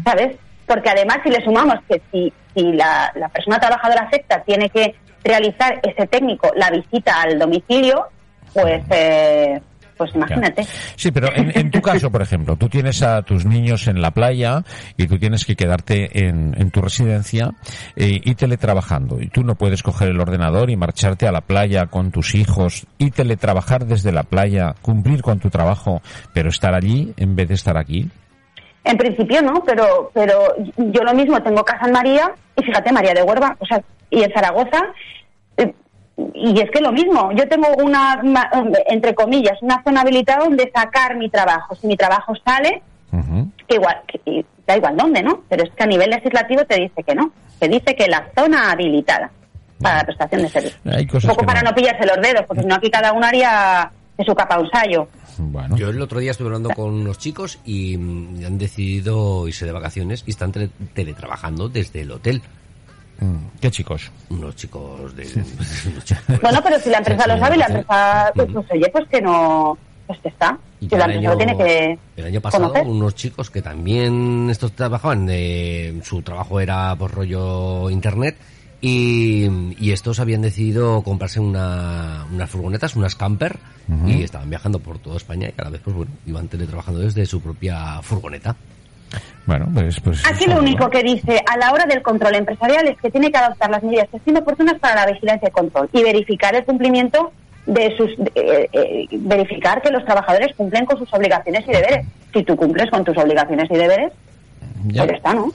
¿sabes? 0.04 0.36
Porque 0.68 0.90
además 0.90 1.18
si 1.24 1.30
le 1.30 1.42
sumamos 1.42 1.76
que 1.88 2.00
si, 2.12 2.32
si 2.54 2.72
la, 2.72 3.10
la 3.16 3.28
persona 3.28 3.58
trabajadora 3.58 4.02
afecta 4.02 4.42
tiene 4.44 4.68
que 4.68 4.94
realizar 5.24 5.80
ese 5.82 6.06
técnico 6.06 6.50
la 6.54 6.70
visita 6.70 7.22
al 7.22 7.38
domicilio, 7.38 8.06
pues 8.52 8.82
eh, 8.90 9.60
pues 9.98 10.14
imagínate. 10.14 10.64
Sí, 10.94 11.10
pero 11.10 11.34
en, 11.34 11.50
en 11.58 11.70
tu 11.70 11.82
caso, 11.82 12.10
por 12.10 12.22
ejemplo, 12.22 12.56
tú 12.56 12.68
tienes 12.68 13.02
a 13.02 13.22
tus 13.22 13.44
niños 13.44 13.88
en 13.88 14.00
la 14.00 14.12
playa 14.12 14.62
y 14.96 15.08
tú 15.08 15.18
tienes 15.18 15.44
que 15.44 15.56
quedarte 15.56 16.26
en, 16.26 16.54
en 16.56 16.70
tu 16.70 16.80
residencia 16.80 17.50
eh, 17.96 18.20
y 18.24 18.34
teletrabajando. 18.36 19.20
Y 19.20 19.28
tú 19.28 19.42
no 19.42 19.56
puedes 19.56 19.82
coger 19.82 20.08
el 20.08 20.20
ordenador 20.20 20.70
y 20.70 20.76
marcharte 20.76 21.26
a 21.26 21.32
la 21.32 21.40
playa 21.40 21.86
con 21.86 22.12
tus 22.12 22.36
hijos 22.36 22.86
y 22.96 23.10
teletrabajar 23.10 23.86
desde 23.86 24.12
la 24.12 24.22
playa, 24.22 24.74
cumplir 24.80 25.20
con 25.20 25.40
tu 25.40 25.50
trabajo, 25.50 26.00
pero 26.32 26.48
estar 26.48 26.74
allí 26.74 27.12
en 27.16 27.34
vez 27.34 27.48
de 27.48 27.54
estar 27.54 27.76
aquí. 27.76 28.08
En 28.88 28.96
principio 28.96 29.42
no, 29.42 29.62
pero 29.64 30.10
pero 30.14 30.54
yo 30.76 31.02
lo 31.04 31.14
mismo 31.14 31.42
tengo 31.42 31.62
casa 31.64 31.86
en 31.86 31.92
María 31.92 32.32
y 32.56 32.62
fíjate 32.62 32.90
María 32.90 33.12
de 33.14 33.22
Huerva, 33.22 33.56
o 33.60 33.66
sea, 33.66 33.82
y 34.10 34.22
en 34.22 34.32
Zaragoza 34.32 34.82
eh, 35.58 35.72
y 36.34 36.58
es 36.60 36.70
que 36.70 36.80
lo 36.80 36.90
mismo, 36.90 37.30
yo 37.32 37.46
tengo 37.48 37.68
una 37.76 38.20
entre 38.88 39.14
comillas 39.14 39.58
una 39.62 39.82
zona 39.84 40.00
habilitada 40.00 40.44
donde 40.44 40.70
sacar 40.74 41.16
mi 41.16 41.28
trabajo. 41.28 41.74
Si 41.76 41.86
mi 41.86 41.96
trabajo 41.96 42.32
sale, 42.44 42.82
que 43.66 43.74
igual, 43.74 43.96
que- 44.06 44.44
da 44.66 44.76
igual 44.76 44.96
dónde, 44.96 45.22
¿no? 45.22 45.42
Pero 45.48 45.64
es 45.64 45.70
que 45.70 45.82
a 45.82 45.86
nivel 45.86 46.10
legislativo 46.10 46.64
te 46.64 46.76
dice 46.80 47.02
que 47.02 47.14
no, 47.14 47.30
te 47.58 47.68
dice 47.68 47.94
que 47.94 48.06
la 48.08 48.26
zona 48.36 48.70
habilitada 48.70 49.30
para 49.80 49.98
la 49.98 50.04
prestación 50.04 50.42
de 50.42 50.48
servicios. 50.48 50.80
Un 51.24 51.30
poco 51.30 51.46
para 51.46 51.62
no. 51.62 51.70
no 51.70 51.74
pillarse 51.76 52.04
los 52.06 52.20
dedos, 52.20 52.44
porque 52.46 52.62
si 52.62 52.68
no 52.68 52.74
aquí 52.74 52.90
cada 52.90 53.12
uno 53.12 53.26
haría 53.26 53.90
de 54.18 54.24
su 54.24 54.34
capa. 54.34 54.58
Bueno, 55.38 55.76
Yo 55.76 55.90
el 55.90 56.02
otro 56.02 56.18
día 56.18 56.32
estuve 56.32 56.48
hablando 56.48 56.70
con 56.70 56.90
unos 56.92 57.18
chicos 57.18 57.58
y 57.64 57.96
mm, 57.96 58.44
han 58.44 58.58
decidido 58.58 59.46
irse 59.46 59.64
de 59.64 59.72
vacaciones 59.72 60.24
y 60.26 60.30
están 60.30 60.52
tele- 60.52 60.70
teletrabajando 60.92 61.68
desde 61.68 62.00
el 62.02 62.10
hotel. 62.10 62.42
mm, 63.20 63.60
¿qué 63.60 63.70
chicos? 63.70 64.10
Unos 64.30 64.56
chicos 64.56 65.14
de... 65.14 65.22
unos 65.92 66.04
chicos- 66.04 66.40
Bueno, 66.42 66.60
pero 66.62 66.78
si 66.80 66.90
la 66.90 66.98
empresa 66.98 67.26
lo 67.28 67.38
sabe, 67.38 67.56
la 67.56 67.66
empresa, 67.66 68.32
pues, 68.34 68.48
pues, 68.52 68.66
oye, 68.72 68.88
pues 68.92 69.08
que 69.08 69.20
no, 69.22 69.78
pues 70.08 70.18
que 70.20 70.28
está. 70.28 70.58
Y 70.80 70.88
Que 70.88 70.96
la 70.98 71.04
el 71.06 71.22
lo 71.22 71.36
tiene 71.36 71.56
que 71.56 71.98
el 72.16 72.24
año 72.26 72.40
pasado 72.40 72.68
conocer. 72.70 72.86
unos 72.88 73.14
chicos 73.14 73.50
que 73.50 73.62
también 73.62 74.48
estos 74.50 74.72
trabajaban, 74.72 75.26
eh, 75.30 76.00
su 76.04 76.22
trabajo 76.22 76.58
era 76.60 76.94
por 76.96 77.12
rollo 77.12 77.88
internet 77.90 78.36
y, 78.80 79.74
y 79.78 79.92
estos 79.92 80.20
habían 80.20 80.42
decidido 80.42 81.02
comprarse 81.02 81.40
una, 81.40 82.26
unas 82.32 82.48
furgonetas, 82.50 82.94
unas 82.96 83.14
camper 83.14 83.56
y 84.06 84.22
estaban 84.22 84.50
viajando 84.50 84.78
por 84.80 84.98
toda 84.98 85.16
España 85.16 85.48
y 85.48 85.52
cada 85.52 85.70
vez 85.70 85.80
pues 85.82 85.96
bueno, 85.96 86.12
iban 86.26 86.46
teletrabajando 86.48 87.00
desde 87.00 87.24
su 87.24 87.40
propia 87.40 88.00
furgoneta. 88.02 88.54
Bueno, 89.46 89.66
pues... 89.72 89.98
pues 90.00 90.22
Aquí 90.26 90.44
lo 90.46 90.58
único 90.58 90.90
que 90.90 91.02
dice 91.02 91.42
a 91.50 91.56
la 91.56 91.72
hora 91.72 91.86
del 91.86 92.02
control 92.02 92.34
empresarial 92.34 92.86
es 92.86 92.98
que 93.00 93.10
tiene 93.10 93.30
que 93.32 93.38
adoptar 93.38 93.70
las 93.70 93.82
medidas 93.82 94.06
que 94.10 94.18
estén 94.18 94.36
oportunas 94.36 94.78
para 94.78 94.94
la 95.06 95.12
vigilancia 95.12 95.48
y 95.48 95.52
control 95.52 95.88
y 95.94 96.02
verificar 96.02 96.54
el 96.54 96.64
cumplimiento 96.66 97.32
de 97.64 97.96
sus 97.96 98.10
de- 98.18 98.32
eh, 98.34 98.68
eh, 98.72 99.06
verificar 99.12 99.80
que 99.80 99.90
los 99.90 100.04
trabajadores 100.04 100.54
cumplen 100.54 100.84
con 100.84 100.98
sus 100.98 101.12
obligaciones 101.14 101.64
y 101.66 101.72
deberes. 101.72 102.06
Si 102.34 102.42
tú 102.44 102.54
cumples 102.56 102.90
con 102.90 103.02
tus 103.04 103.16
obligaciones 103.16 103.70
y 103.70 103.74
deberes, 103.74 104.12
Ya. 104.88 105.04
pues 105.04 105.10
ya 105.12 105.16
está, 105.16 105.32
¿no? 105.34 105.50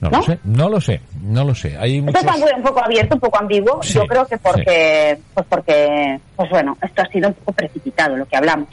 No, 0.00 0.08
¿no? 0.10 0.16
lo 0.18 0.22
sé, 0.24 0.38
no 0.44 0.68
lo 0.68 0.80
sé, 0.80 1.00
no 1.22 1.44
lo 1.44 1.54
sé. 1.54 1.76
Hay 1.78 1.98
Esto 1.98 2.22
muchos... 2.22 2.38
muy- 2.40 2.52
un 2.56 2.62
poco 2.62 2.82
abierto, 2.84 3.14
un 3.16 3.20
poco 3.20 3.38
ambiguo. 3.38 3.82
Sí, 3.82 3.94
Yo 3.94 4.06
creo 4.06 4.26
que 4.26 4.38
porque, 4.38 5.18
pues 5.34 5.46
porque, 5.48 6.18
pues 6.36 6.48
bueno, 6.50 6.76
esto 6.82 7.02
ha 7.02 7.06
sido 7.06 7.28
un 7.28 7.34
poco 7.34 7.52
precipitado 7.52 8.16
lo 8.16 8.26
que 8.26 8.36
hablamos. 8.36 8.68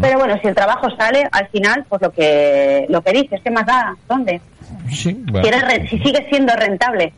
Pero 0.00 0.18
bueno, 0.18 0.36
si 0.42 0.48
el 0.48 0.54
trabajo 0.54 0.88
sale, 0.96 1.26
al 1.32 1.48
final, 1.48 1.84
pues 1.88 2.02
lo 2.02 2.10
que 2.10 2.84
lo 2.90 3.00
que 3.02 3.12
dices, 3.12 3.40
¿qué 3.42 3.50
más 3.50 3.64
da? 3.64 3.96
¿Dónde? 4.08 4.40
Sí, 4.92 5.12
bueno. 5.30 5.48
Si 5.88 5.98
sigue 5.98 6.26
siendo 6.28 6.52
rentable. 6.54 7.12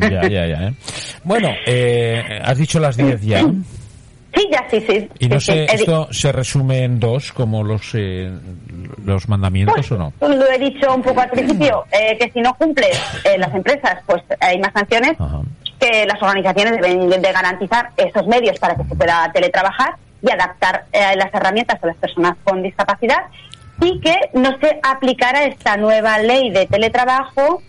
Ya, 0.00 0.28
ya, 0.28 0.46
ya. 0.46 0.68
¿eh? 0.68 0.74
Bueno, 1.24 1.48
eh, 1.66 2.22
has 2.44 2.58
dicho 2.58 2.78
las 2.78 2.96
10 2.96 3.22
ya. 3.22 3.40
Sí, 4.34 4.48
ya, 4.52 4.64
sí, 4.70 4.80
sí. 4.86 5.08
Y 5.18 5.28
no 5.28 5.40
sí, 5.40 5.46
sé, 5.46 5.66
sí. 5.68 5.74
¿esto 5.76 6.08
se 6.12 6.32
resume 6.32 6.84
en 6.84 7.00
dos 7.00 7.32
como 7.32 7.64
los 7.64 7.94
eh, 7.94 8.30
los 9.04 9.28
mandamientos 9.28 9.90
o 9.92 9.96
no? 9.96 10.12
Pues 10.18 10.36
lo 10.36 10.46
he 10.50 10.58
dicho 10.58 10.94
un 10.94 11.02
poco 11.02 11.20
al 11.20 11.30
principio, 11.30 11.84
eh, 11.90 12.16
que 12.18 12.30
si 12.30 12.40
no 12.40 12.54
cumples 12.54 13.00
eh, 13.24 13.38
las 13.38 13.54
empresas, 13.54 13.98
pues 14.06 14.22
hay 14.40 14.58
más 14.58 14.72
sanciones, 14.72 15.12
Ajá. 15.18 15.40
que 15.80 16.04
las 16.06 16.22
organizaciones 16.22 16.80
deben 16.80 17.08
de 17.08 17.32
garantizar 17.32 17.90
esos 17.96 18.26
medios 18.26 18.58
para 18.58 18.76
que 18.76 18.84
se 18.84 18.94
pueda 18.94 19.30
teletrabajar 19.32 19.94
y 20.22 20.30
adaptar 20.30 20.84
eh, 20.92 21.16
las 21.16 21.32
herramientas 21.32 21.82
a 21.82 21.86
las 21.86 21.96
personas 21.96 22.36
con 22.44 22.62
discapacidad 22.62 23.24
y 23.80 24.00
que 24.00 24.16
no 24.34 24.58
se 24.58 24.78
aplicara 24.82 25.44
esta 25.44 25.76
nueva 25.76 26.18
ley 26.18 26.50
de 26.50 26.66
teletrabajo, 26.66 27.62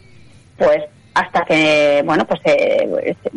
pues 0.58 0.84
hasta 1.14 1.46
que, 1.46 2.02
bueno, 2.06 2.26
pues 2.26 2.40
eh, 2.46 3.16
se, 3.24 3.32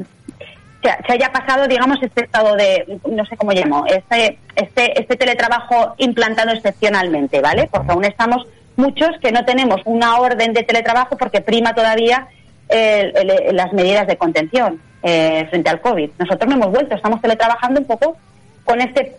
se 1.06 1.12
haya 1.12 1.30
pasado, 1.32 1.68
digamos, 1.68 2.02
este 2.02 2.24
estado 2.24 2.54
de, 2.56 2.98
no 3.08 3.24
sé 3.26 3.36
cómo 3.36 3.52
llamo, 3.52 3.84
este, 3.86 4.38
este, 4.56 5.00
este 5.00 5.16
teletrabajo 5.16 5.94
implantado 5.98 6.50
excepcionalmente, 6.50 7.40
¿vale? 7.40 7.68
Porque 7.70 7.92
aún 7.92 8.04
estamos 8.04 8.46
muchos 8.76 9.10
que 9.20 9.32
no 9.32 9.44
tenemos 9.44 9.80
una 9.84 10.18
orden 10.18 10.52
de 10.52 10.62
teletrabajo 10.62 11.16
porque 11.16 11.40
prima 11.40 11.74
todavía 11.74 12.26
eh, 12.68 13.12
el- 13.14 13.54
las 13.56 13.72
medidas 13.72 14.06
de 14.06 14.16
contención 14.16 14.80
eh, 15.02 15.46
frente 15.50 15.68
al 15.70 15.80
COVID. 15.80 16.10
Nosotros 16.18 16.48
no 16.48 16.56
hemos 16.56 16.70
vuelto, 16.72 16.94
estamos 16.94 17.20
teletrabajando 17.20 17.80
un 17.80 17.86
poco 17.86 18.16
con 18.64 18.80
este 18.80 19.16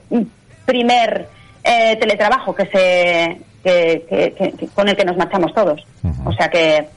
primer 0.65 1.27
eh, 1.63 1.95
teletrabajo 1.97 2.53
que 2.55 2.65
se 2.67 3.37
que, 3.63 4.05
que- 4.09 4.33
que- 4.33 4.51
que- 4.53 4.67
con 4.67 4.89
el 4.89 4.95
que 4.97 5.05
nos 5.05 5.15
marchamos 5.17 5.53
todos. 5.53 5.85
O 6.25 6.33
sea 6.33 6.49
que 6.49 6.87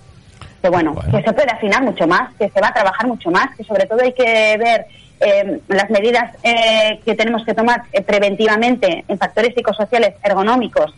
que 0.62 0.68
bueno, 0.68 0.92
Bueno. 0.94 1.10
que 1.18 1.22
se 1.24 1.32
puede 1.32 1.50
afinar 1.50 1.82
mucho 1.82 2.06
más, 2.06 2.32
que 2.38 2.48
se 2.48 2.60
va 2.60 2.68
a 2.68 2.72
trabajar 2.74 3.06
mucho 3.06 3.30
más, 3.30 3.48
que 3.56 3.64
sobre 3.64 3.86
todo 3.86 4.00
hay 4.02 4.12
que 4.12 4.56
ver 4.58 4.86
eh, 5.20 5.60
las 5.68 5.88
medidas 5.90 6.32
eh, 6.42 7.00
que 7.04 7.14
tenemos 7.14 7.44
que 7.44 7.54
tomar 7.54 7.82
eh, 7.92 8.02
preventivamente 8.02 9.04
en 9.08 9.18
factores 9.18 9.54
psicosociales, 9.54 10.14
ergonómicos, 10.22 10.92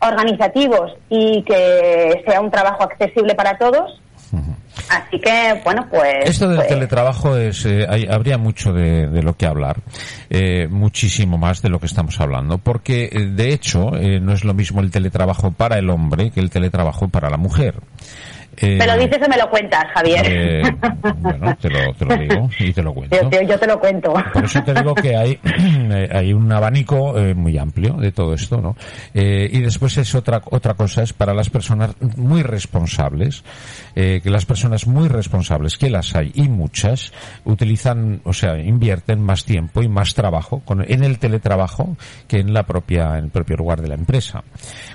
organizativos 0.00 0.92
y 1.08 1.42
que 1.42 2.22
sea 2.26 2.40
un 2.40 2.50
trabajo 2.50 2.82
accesible 2.84 3.34
para 3.34 3.56
todos. 3.56 3.98
Así 4.88 5.18
que, 5.20 5.60
bueno, 5.64 5.86
pues... 5.90 6.24
Esto 6.24 6.48
del 6.48 6.56
pues, 6.56 6.68
teletrabajo 6.68 7.36
es, 7.36 7.64
eh, 7.66 7.86
hay- 7.88 8.06
habría 8.10 8.38
mucho 8.38 8.72
de, 8.72 9.06
de 9.06 9.22
lo 9.22 9.34
que 9.34 9.46
hablar, 9.46 9.76
eh, 10.30 10.66
muchísimo 10.68 11.36
más 11.38 11.60
de 11.62 11.68
lo 11.68 11.78
que 11.78 11.86
estamos 11.86 12.18
hablando, 12.20 12.56
porque 12.58 13.04
eh, 13.12 13.26
de 13.26 13.52
hecho 13.52 13.94
eh, 13.96 14.18
no 14.20 14.32
es 14.32 14.44
lo 14.44 14.54
mismo 14.54 14.80
el 14.80 14.90
teletrabajo 14.90 15.52
para 15.52 15.78
el 15.78 15.90
hombre 15.90 16.30
que 16.30 16.40
el 16.40 16.50
teletrabajo 16.50 17.08
para 17.08 17.28
la 17.30 17.36
mujer. 17.36 17.74
Eh, 18.58 18.76
¿Me 18.78 18.86
lo 18.86 18.96
dices 18.98 19.18
o 19.24 19.28
me 19.30 19.36
lo 19.38 19.48
cuentas, 19.48 19.84
Javier? 19.94 20.26
eh, 20.28 20.62
bueno, 21.18 21.56
te 21.56 21.70
lo, 21.70 21.92
te 21.94 22.04
lo 22.04 22.16
digo 22.16 22.50
y 22.58 22.72
te 22.72 22.82
lo 22.82 22.92
cuento. 22.94 23.16
yo, 23.22 23.30
yo- 23.30 23.42
yo 23.48 23.58
te 23.58 23.66
lo 23.66 23.80
cuento. 23.80 24.12
Por 24.32 24.44
eso 24.44 24.62
te 24.62 24.74
digo 24.74 24.94
que 24.94 25.16
hay, 25.16 25.38
hay 26.12 26.32
un 26.32 26.52
abanico 26.52 27.18
eh, 27.18 27.34
muy 27.34 27.56
amplio 27.58 27.94
de 27.94 28.12
todo 28.12 28.34
esto, 28.34 28.60
¿no? 28.60 28.76
Eh, 29.14 29.48
y 29.52 29.60
después 29.60 29.96
es 29.98 30.14
otra, 30.14 30.42
otra 30.50 30.74
cosa, 30.74 31.02
es 31.02 31.12
para 31.12 31.32
las 31.34 31.48
personas 31.50 31.90
muy 32.16 32.42
responsables, 32.42 33.42
eh, 33.94 34.20
que 34.22 34.30
las 34.30 34.44
personas 34.46 34.86
muy 34.86 35.08
responsables, 35.08 35.78
que 35.78 35.90
las 35.90 36.14
hay 36.14 36.30
y 36.34 36.48
muchas, 36.48 37.12
utilizan, 37.44 38.20
o 38.24 38.32
sea, 38.32 38.58
invierten 38.58 39.20
más 39.20 39.44
tiempo 39.44 39.82
y 39.82 39.88
más 39.88 40.14
trabajo 40.14 40.60
con, 40.64 40.82
en 40.90 41.04
el 41.04 41.18
teletrabajo 41.18 41.96
que 42.28 42.38
en 42.40 42.52
la 42.52 42.64
propia, 42.64 43.18
en 43.18 43.24
el 43.24 43.30
propio 43.30 43.56
lugar 43.56 43.80
de 43.80 43.88
la 43.88 43.94
empresa. 43.94 44.42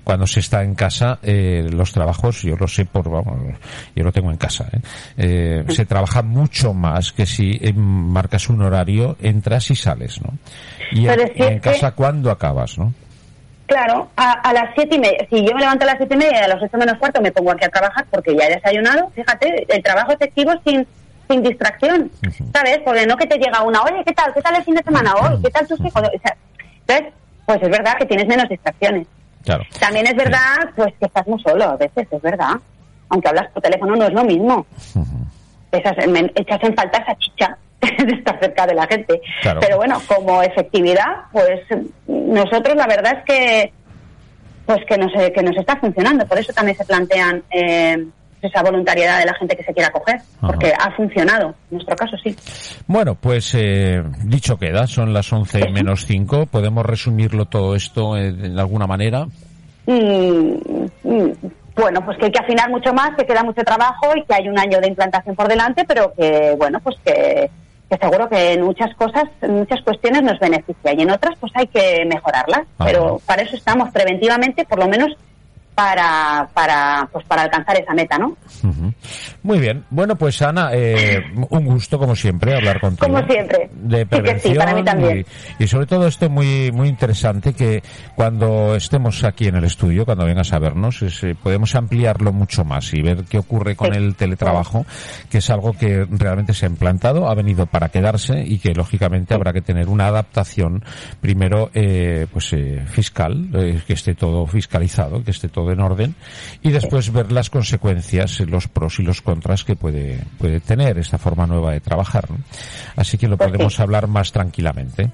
Cuando 0.03 0.27
se 0.27 0.39
está 0.41 0.63
en 0.63 0.75
casa, 0.75 1.19
eh, 1.23 1.67
los 1.71 1.91
trabajos, 1.91 2.41
yo 2.43 2.55
lo 2.55 2.67
sé 2.67 2.85
por, 2.85 3.09
vamos, 3.09 3.46
yo 3.95 4.03
lo 4.03 4.11
tengo 4.11 4.31
en 4.31 4.37
casa, 4.37 4.67
¿eh? 4.71 4.79
Eh, 5.17 5.65
se 5.69 5.85
trabaja 5.85 6.21
mucho 6.21 6.73
más 6.73 7.11
que 7.11 7.25
si 7.25 7.59
marcas 7.75 8.49
un 8.49 8.61
horario, 8.61 9.17
entras 9.21 9.69
y 9.71 9.75
sales, 9.75 10.21
¿no? 10.21 10.33
Y 10.91 11.07
en, 11.07 11.19
y 11.35 11.59
casa, 11.59 11.91
¿cuándo 11.91 12.31
acabas, 12.31 12.77
no? 12.77 12.93
Claro, 13.67 14.09
a, 14.15 14.31
a 14.31 14.53
las 14.53 14.73
siete 14.75 14.95
y 14.95 14.99
media. 14.99 15.27
Si 15.29 15.45
yo 15.45 15.53
me 15.53 15.59
levanto 15.59 15.83
a 15.83 15.87
las 15.87 15.97
siete 15.97 16.15
y 16.15 16.17
media 16.17 16.39
y 16.39 16.43
a 16.43 16.47
las 16.47 16.63
ocho 16.63 16.77
menos 16.77 16.97
cuarto 16.97 17.21
me 17.21 17.31
pongo 17.31 17.51
aquí 17.51 17.65
a 17.65 17.69
trabajar 17.69 18.05
porque 18.09 18.35
ya 18.35 18.45
he 18.45 18.55
desayunado, 18.55 19.11
fíjate, 19.13 19.65
el 19.67 19.83
trabajo 19.83 20.13
efectivo 20.13 20.53
sin 20.65 20.87
sin 21.29 21.43
distracción. 21.43 22.11
¿sabes? 22.53 22.79
Porque 22.83 23.05
no 23.05 23.15
que 23.17 23.27
te 23.27 23.37
llega 23.37 23.61
una, 23.61 23.81
oye, 23.81 24.03
¿qué 24.05 24.13
tal? 24.13 24.33
¿Qué 24.33 24.41
tal 24.41 24.55
el 24.55 24.63
fin 24.63 24.75
de 24.75 24.83
semana 24.83 25.13
hoy? 25.15 25.41
¿Qué 25.43 25.49
tal 25.49 25.67
tus 25.67 25.79
hijos? 25.81 26.01
O 26.01 26.19
sea, 26.21 26.37
entonces, 26.87 27.13
pues 27.45 27.61
es 27.61 27.69
verdad 27.69 27.97
que 27.97 28.05
tienes 28.05 28.27
menos 28.27 28.49
distracciones. 28.49 29.07
Claro. 29.43 29.63
También 29.79 30.07
es 30.07 30.15
verdad, 30.15 30.69
pues 30.75 30.93
que 30.99 31.05
estás 31.05 31.27
muy 31.27 31.41
solo 31.41 31.65
a 31.65 31.77
veces, 31.77 32.07
es 32.09 32.21
verdad. 32.21 32.55
Aunque 33.09 33.29
hablas 33.29 33.51
por 33.51 33.61
teléfono, 33.61 33.95
no 33.95 34.05
es 34.05 34.13
lo 34.13 34.23
mismo. 34.23 34.65
Esas, 35.71 35.95
echas 36.35 36.63
en 36.63 36.75
falta 36.75 36.97
esa 36.97 37.15
chicha 37.17 37.57
de 38.05 38.13
estar 38.13 38.39
cerca 38.39 38.65
de 38.65 38.75
la 38.75 38.87
gente. 38.87 39.21
Claro. 39.41 39.59
Pero 39.59 39.77
bueno, 39.77 40.01
como 40.07 40.41
efectividad, 40.41 41.25
pues 41.31 41.61
nosotros 42.07 42.75
la 42.75 42.87
verdad 42.87 43.17
es 43.17 43.23
que 43.25 43.73
pues 44.65 44.79
que 44.85 44.97
nos, 44.97 45.11
que 45.13 45.41
nos 45.41 45.55
está 45.55 45.77
funcionando. 45.77 46.25
Por 46.27 46.37
eso 46.37 46.51
también 46.51 46.77
se 46.77 46.83
plantean 46.83 47.41
eh, 47.51 48.05
esa 48.41 48.61
voluntariedad 48.61 49.19
de 49.19 49.25
la 49.25 49.33
gente 49.35 49.55
que 49.55 49.63
se 49.63 49.73
quiera 49.73 49.89
coger, 49.91 50.21
porque 50.41 50.73
ha 50.77 50.91
funcionado. 50.91 51.55
En 51.71 51.77
nuestro 51.77 51.95
caso 51.95 52.17
sí. 52.21 52.35
Bueno, 52.85 53.15
pues 53.15 53.55
eh, 53.55 54.03
dicho 54.25 54.57
queda, 54.57 54.85
son 54.85 55.13
las 55.13 55.31
11 55.31 55.69
menos 55.71 56.05
5. 56.05 56.47
¿Podemos 56.47 56.85
resumirlo 56.85 57.45
todo 57.45 57.75
esto 57.75 58.17
eh, 58.17 58.31
de 58.31 58.59
alguna 58.59 58.87
manera? 58.87 59.25
Mm, 59.85 60.57
mm, 61.03 61.31
bueno, 61.77 62.03
pues 62.03 62.17
que 62.17 62.25
hay 62.25 62.31
que 62.31 62.39
afinar 62.39 62.69
mucho 62.69 62.93
más, 62.93 63.11
que 63.15 63.25
queda 63.25 63.43
mucho 63.43 63.63
trabajo 63.63 64.11
y 64.15 64.23
que 64.23 64.33
hay 64.33 64.49
un 64.49 64.57
año 64.57 64.79
de 64.81 64.87
implantación 64.87 65.35
por 65.35 65.47
delante, 65.47 65.85
pero 65.85 66.13
que, 66.13 66.55
bueno, 66.57 66.79
pues 66.79 66.95
que, 67.05 67.49
que 67.89 67.97
seguro 67.97 68.27
que 68.27 68.53
en 68.53 68.63
muchas 68.63 68.93
cosas, 68.95 69.25
en 69.41 69.55
muchas 69.59 69.81
cuestiones 69.81 70.23
nos 70.23 70.39
beneficia 70.39 70.93
y 70.93 71.01
en 71.01 71.11
otras 71.11 71.37
pues 71.39 71.51
hay 71.55 71.67
que 71.67 72.03
mejorarlas. 72.05 72.61
Ajá. 72.77 72.89
Pero 72.89 73.21
para 73.25 73.43
eso 73.43 73.55
estamos 73.55 73.91
preventivamente, 73.91 74.65
por 74.65 74.79
lo 74.79 74.87
menos 74.87 75.15
para, 75.77 76.49
para, 76.55 77.07
pues 77.11 77.23
para 77.27 77.43
alcanzar 77.43 77.79
esa 77.79 77.93
meta, 77.93 78.17
¿no? 78.17 78.35
Muy 79.43 79.59
bien. 79.59 79.83
Bueno, 79.91 80.15
pues 80.15 80.41
Ana, 80.41 80.71
eh, 80.73 81.21
un 81.51 81.65
gusto 81.65 81.99
como 81.99 82.15
siempre 82.15 82.55
hablar 82.55 82.81
contigo. 82.81 83.05
Como 83.05 83.23
siempre. 83.27 83.69
De 83.73 83.99
Sí 83.99 84.05
que 84.09 84.15
sí, 84.15 84.21
prevención 84.21 84.57
para 84.57 84.73
mí 84.73 84.83
también. 84.83 85.25
Y, 85.59 85.63
y 85.63 85.67
sobre 85.67 85.85
todo 85.85 86.07
esto 86.07 86.31
muy 86.31 86.71
muy 86.71 86.87
interesante 86.87 87.53
que 87.53 87.83
cuando 88.15 88.73
estemos 88.75 89.23
aquí 89.23 89.47
en 89.49 89.55
el 89.57 89.65
estudio, 89.65 90.03
cuando 90.03 90.25
vengas 90.25 90.51
a 90.51 90.57
vernos, 90.57 91.03
es, 91.03 91.23
eh, 91.23 91.35
podemos 91.41 91.75
ampliarlo 91.75 92.33
mucho 92.33 92.65
más 92.65 92.91
y 92.95 93.03
ver 93.03 93.25
qué 93.25 93.37
ocurre 93.37 93.75
con 93.75 93.91
Sí. 93.93 93.99
el 93.99 94.15
teletrabajo, 94.15 94.83
que 95.29 95.37
es 95.37 95.49
algo 95.51 95.73
que 95.73 96.07
realmente 96.09 96.55
se 96.55 96.65
ha 96.65 96.69
implantado, 96.69 97.29
ha 97.29 97.35
venido 97.35 97.67
para 97.67 97.89
quedarse 97.89 98.41
y 98.43 98.57
que 98.57 98.73
lógicamente 98.73 99.35
habrá 99.35 99.53
que 99.53 99.61
tener 99.61 99.89
una 99.89 100.07
adaptación 100.07 100.83
primero 101.21 101.69
eh, 101.75 102.25
pues 102.33 102.51
eh, 102.53 102.83
fiscal, 102.87 103.49
eh, 103.53 103.79
que 103.85 103.93
esté 103.93 104.15
todo 104.15 104.47
fiscalizado, 104.47 105.23
que 105.23 105.29
esté 105.29 105.49
todo 105.49 105.66
en 105.71 105.79
orden 105.79 106.15
y 106.61 106.71
después 106.71 107.11
ver 107.11 107.31
las 107.31 107.49
consecuencias, 107.49 108.39
los 108.41 108.67
pros 108.67 108.99
y 108.99 109.03
los 109.03 109.21
contras 109.21 109.63
que 109.63 109.75
puede 109.75 110.23
puede 110.37 110.59
tener 110.59 110.97
esta 110.97 111.17
forma 111.17 111.47
nueva 111.47 111.71
de 111.71 111.79
trabajar. 111.79 112.29
¿no? 112.29 112.37
Así 112.95 113.17
que 113.17 113.27
lo 113.27 113.37
Pues 113.37 113.51
podemos 113.51 113.79
hablar 113.79 114.07
más 114.07 114.31
tranquilamente. 114.31 115.11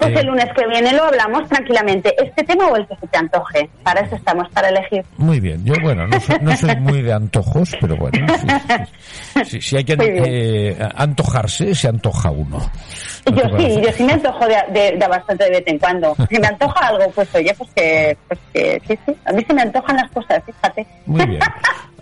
Pues 0.00 0.16
Eh, 0.16 0.20
el 0.20 0.26
lunes 0.26 0.46
que 0.56 0.66
viene 0.66 0.92
lo 0.94 1.04
hablamos 1.04 1.46
tranquilamente. 1.48 2.14
Este 2.24 2.42
tema 2.44 2.66
o 2.68 2.76
el 2.76 2.86
que 2.88 2.96
se 2.96 3.06
te 3.06 3.18
antoje. 3.18 3.68
Para 3.82 4.00
eso 4.00 4.16
estamos, 4.16 4.48
para 4.48 4.70
elegir. 4.70 5.04
Muy 5.18 5.38
bien, 5.40 5.62
yo 5.64 5.74
bueno, 5.82 6.06
no 6.06 6.18
soy, 6.18 6.36
no 6.40 6.56
soy 6.56 6.74
muy 6.76 7.02
de 7.02 7.12
antojos, 7.12 7.70
pero 7.80 7.96
bueno, 7.96 8.26
si, 9.44 9.44
si- 9.44 9.60
si- 9.60 9.76
hay 9.76 9.84
que 9.84 9.96
eh, 9.98 10.78
antojarse, 10.96 11.74
se 11.74 11.88
antoja 11.88 12.30
uno. 12.30 12.58
¿No 13.30 13.36
Yo 13.36 13.58
sí, 13.58 13.80
yo 13.82 13.92
sí 13.92 14.02
me 14.04 14.14
antojo 14.14 14.46
de, 14.46 14.56
de- 14.72 14.96
de 14.96 15.06
bastante 15.06 15.44
de 15.44 15.50
vez 15.50 15.62
en 15.66 15.78
cuando. 15.78 16.16
Si 16.30 16.38
me 16.38 16.46
antoja 16.46 16.88
algo, 16.88 17.10
pues 17.14 17.28
oye, 17.34 17.54
pues 17.56 17.70
que, 17.76 18.16
pues 18.26 18.40
que 18.54 18.82
sí, 18.88 18.98
sí. 19.06 19.14
A 19.26 19.32
mí 19.32 19.44
se 19.46 19.52
me 19.54 19.62
antojan 19.62 19.96
las 19.96 20.10
cosas, 20.10 20.42
fíjate. 20.46 20.86
Muy 21.06 21.26
bien. 21.26 21.40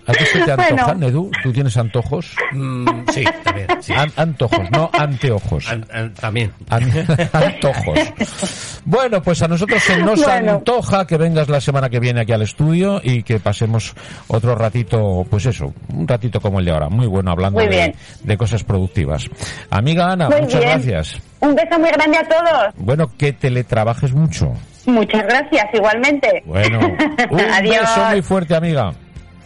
¿A 0.09 0.13
ti 0.13 0.25
se 0.25 0.41
te 0.41 0.45
Bueno. 0.57 0.71
antojan, 0.71 1.03
Edu? 1.05 1.31
¿Tú 1.43 1.53
tienes 1.53 1.77
antojos? 1.77 2.35
Mm, 2.53 2.87
sí, 3.13 3.25
también. 3.45 3.67
sí. 3.81 3.93
An- 3.93 4.13
antojos, 4.17 4.71
no 4.73 4.91
anteojos. 4.93 5.71
An- 5.71 5.87
an- 5.93 6.15
también. 6.15 6.53
An- 6.71 6.91
antojos. 7.33 7.99
Bueno, 8.85 9.23
pues 9.23 9.43
a 9.43 9.49
nosotros 9.49 9.83
se 9.83 9.97
nos 9.99 10.23
Bueno. 10.25 10.53
antoja 10.55 11.07
que 11.07 11.17
vengas 11.17 11.49
la 11.49 11.61
semana 11.61 11.89
que 11.91 12.01
viene 12.01 12.23
aquí 12.23 12.33
al 12.33 12.43
estudio 12.43 13.01
y 13.05 13.23
que 13.23 13.39
pasemos 13.39 13.95
otro 14.29 14.55
ratito, 14.55 15.27
pues 15.31 15.47
eso, 15.47 15.73
un 15.93 16.09
ratito 16.09 16.41
como 16.41 16.59
el 16.59 16.65
de 16.65 16.71
ahora, 16.73 16.89
muy 16.89 17.07
bueno 17.07 17.31
hablando 17.31 17.59
Muy 17.61 17.69
de, 17.69 17.77
bien. 17.77 17.95
de 18.25 18.37
cosas 18.37 18.65
productivas. 18.65 19.27
Amiga 19.71 20.11
Ana, 20.13 20.29
Muy 20.31 20.41
muchas 20.43 20.61
bien. 20.61 20.73
gracias. 20.73 21.23
Un 21.41 21.55
beso 21.55 21.79
muy 21.79 21.91
grande 21.91 22.17
a 22.19 22.25
todos. 22.29 22.75
Bueno, 22.77 23.11
que 23.17 23.33
teletrabajes 23.35 24.13
mucho. 24.13 24.53
Muchas 24.87 25.23
gracias, 25.25 25.67
igualmente. 25.75 26.43
Bueno, 26.47 26.81
un 27.31 27.41
Adiós. 27.41 27.81
beso 27.81 28.05
muy 28.11 28.23
fuerte, 28.23 28.57
amiga. 28.57 28.91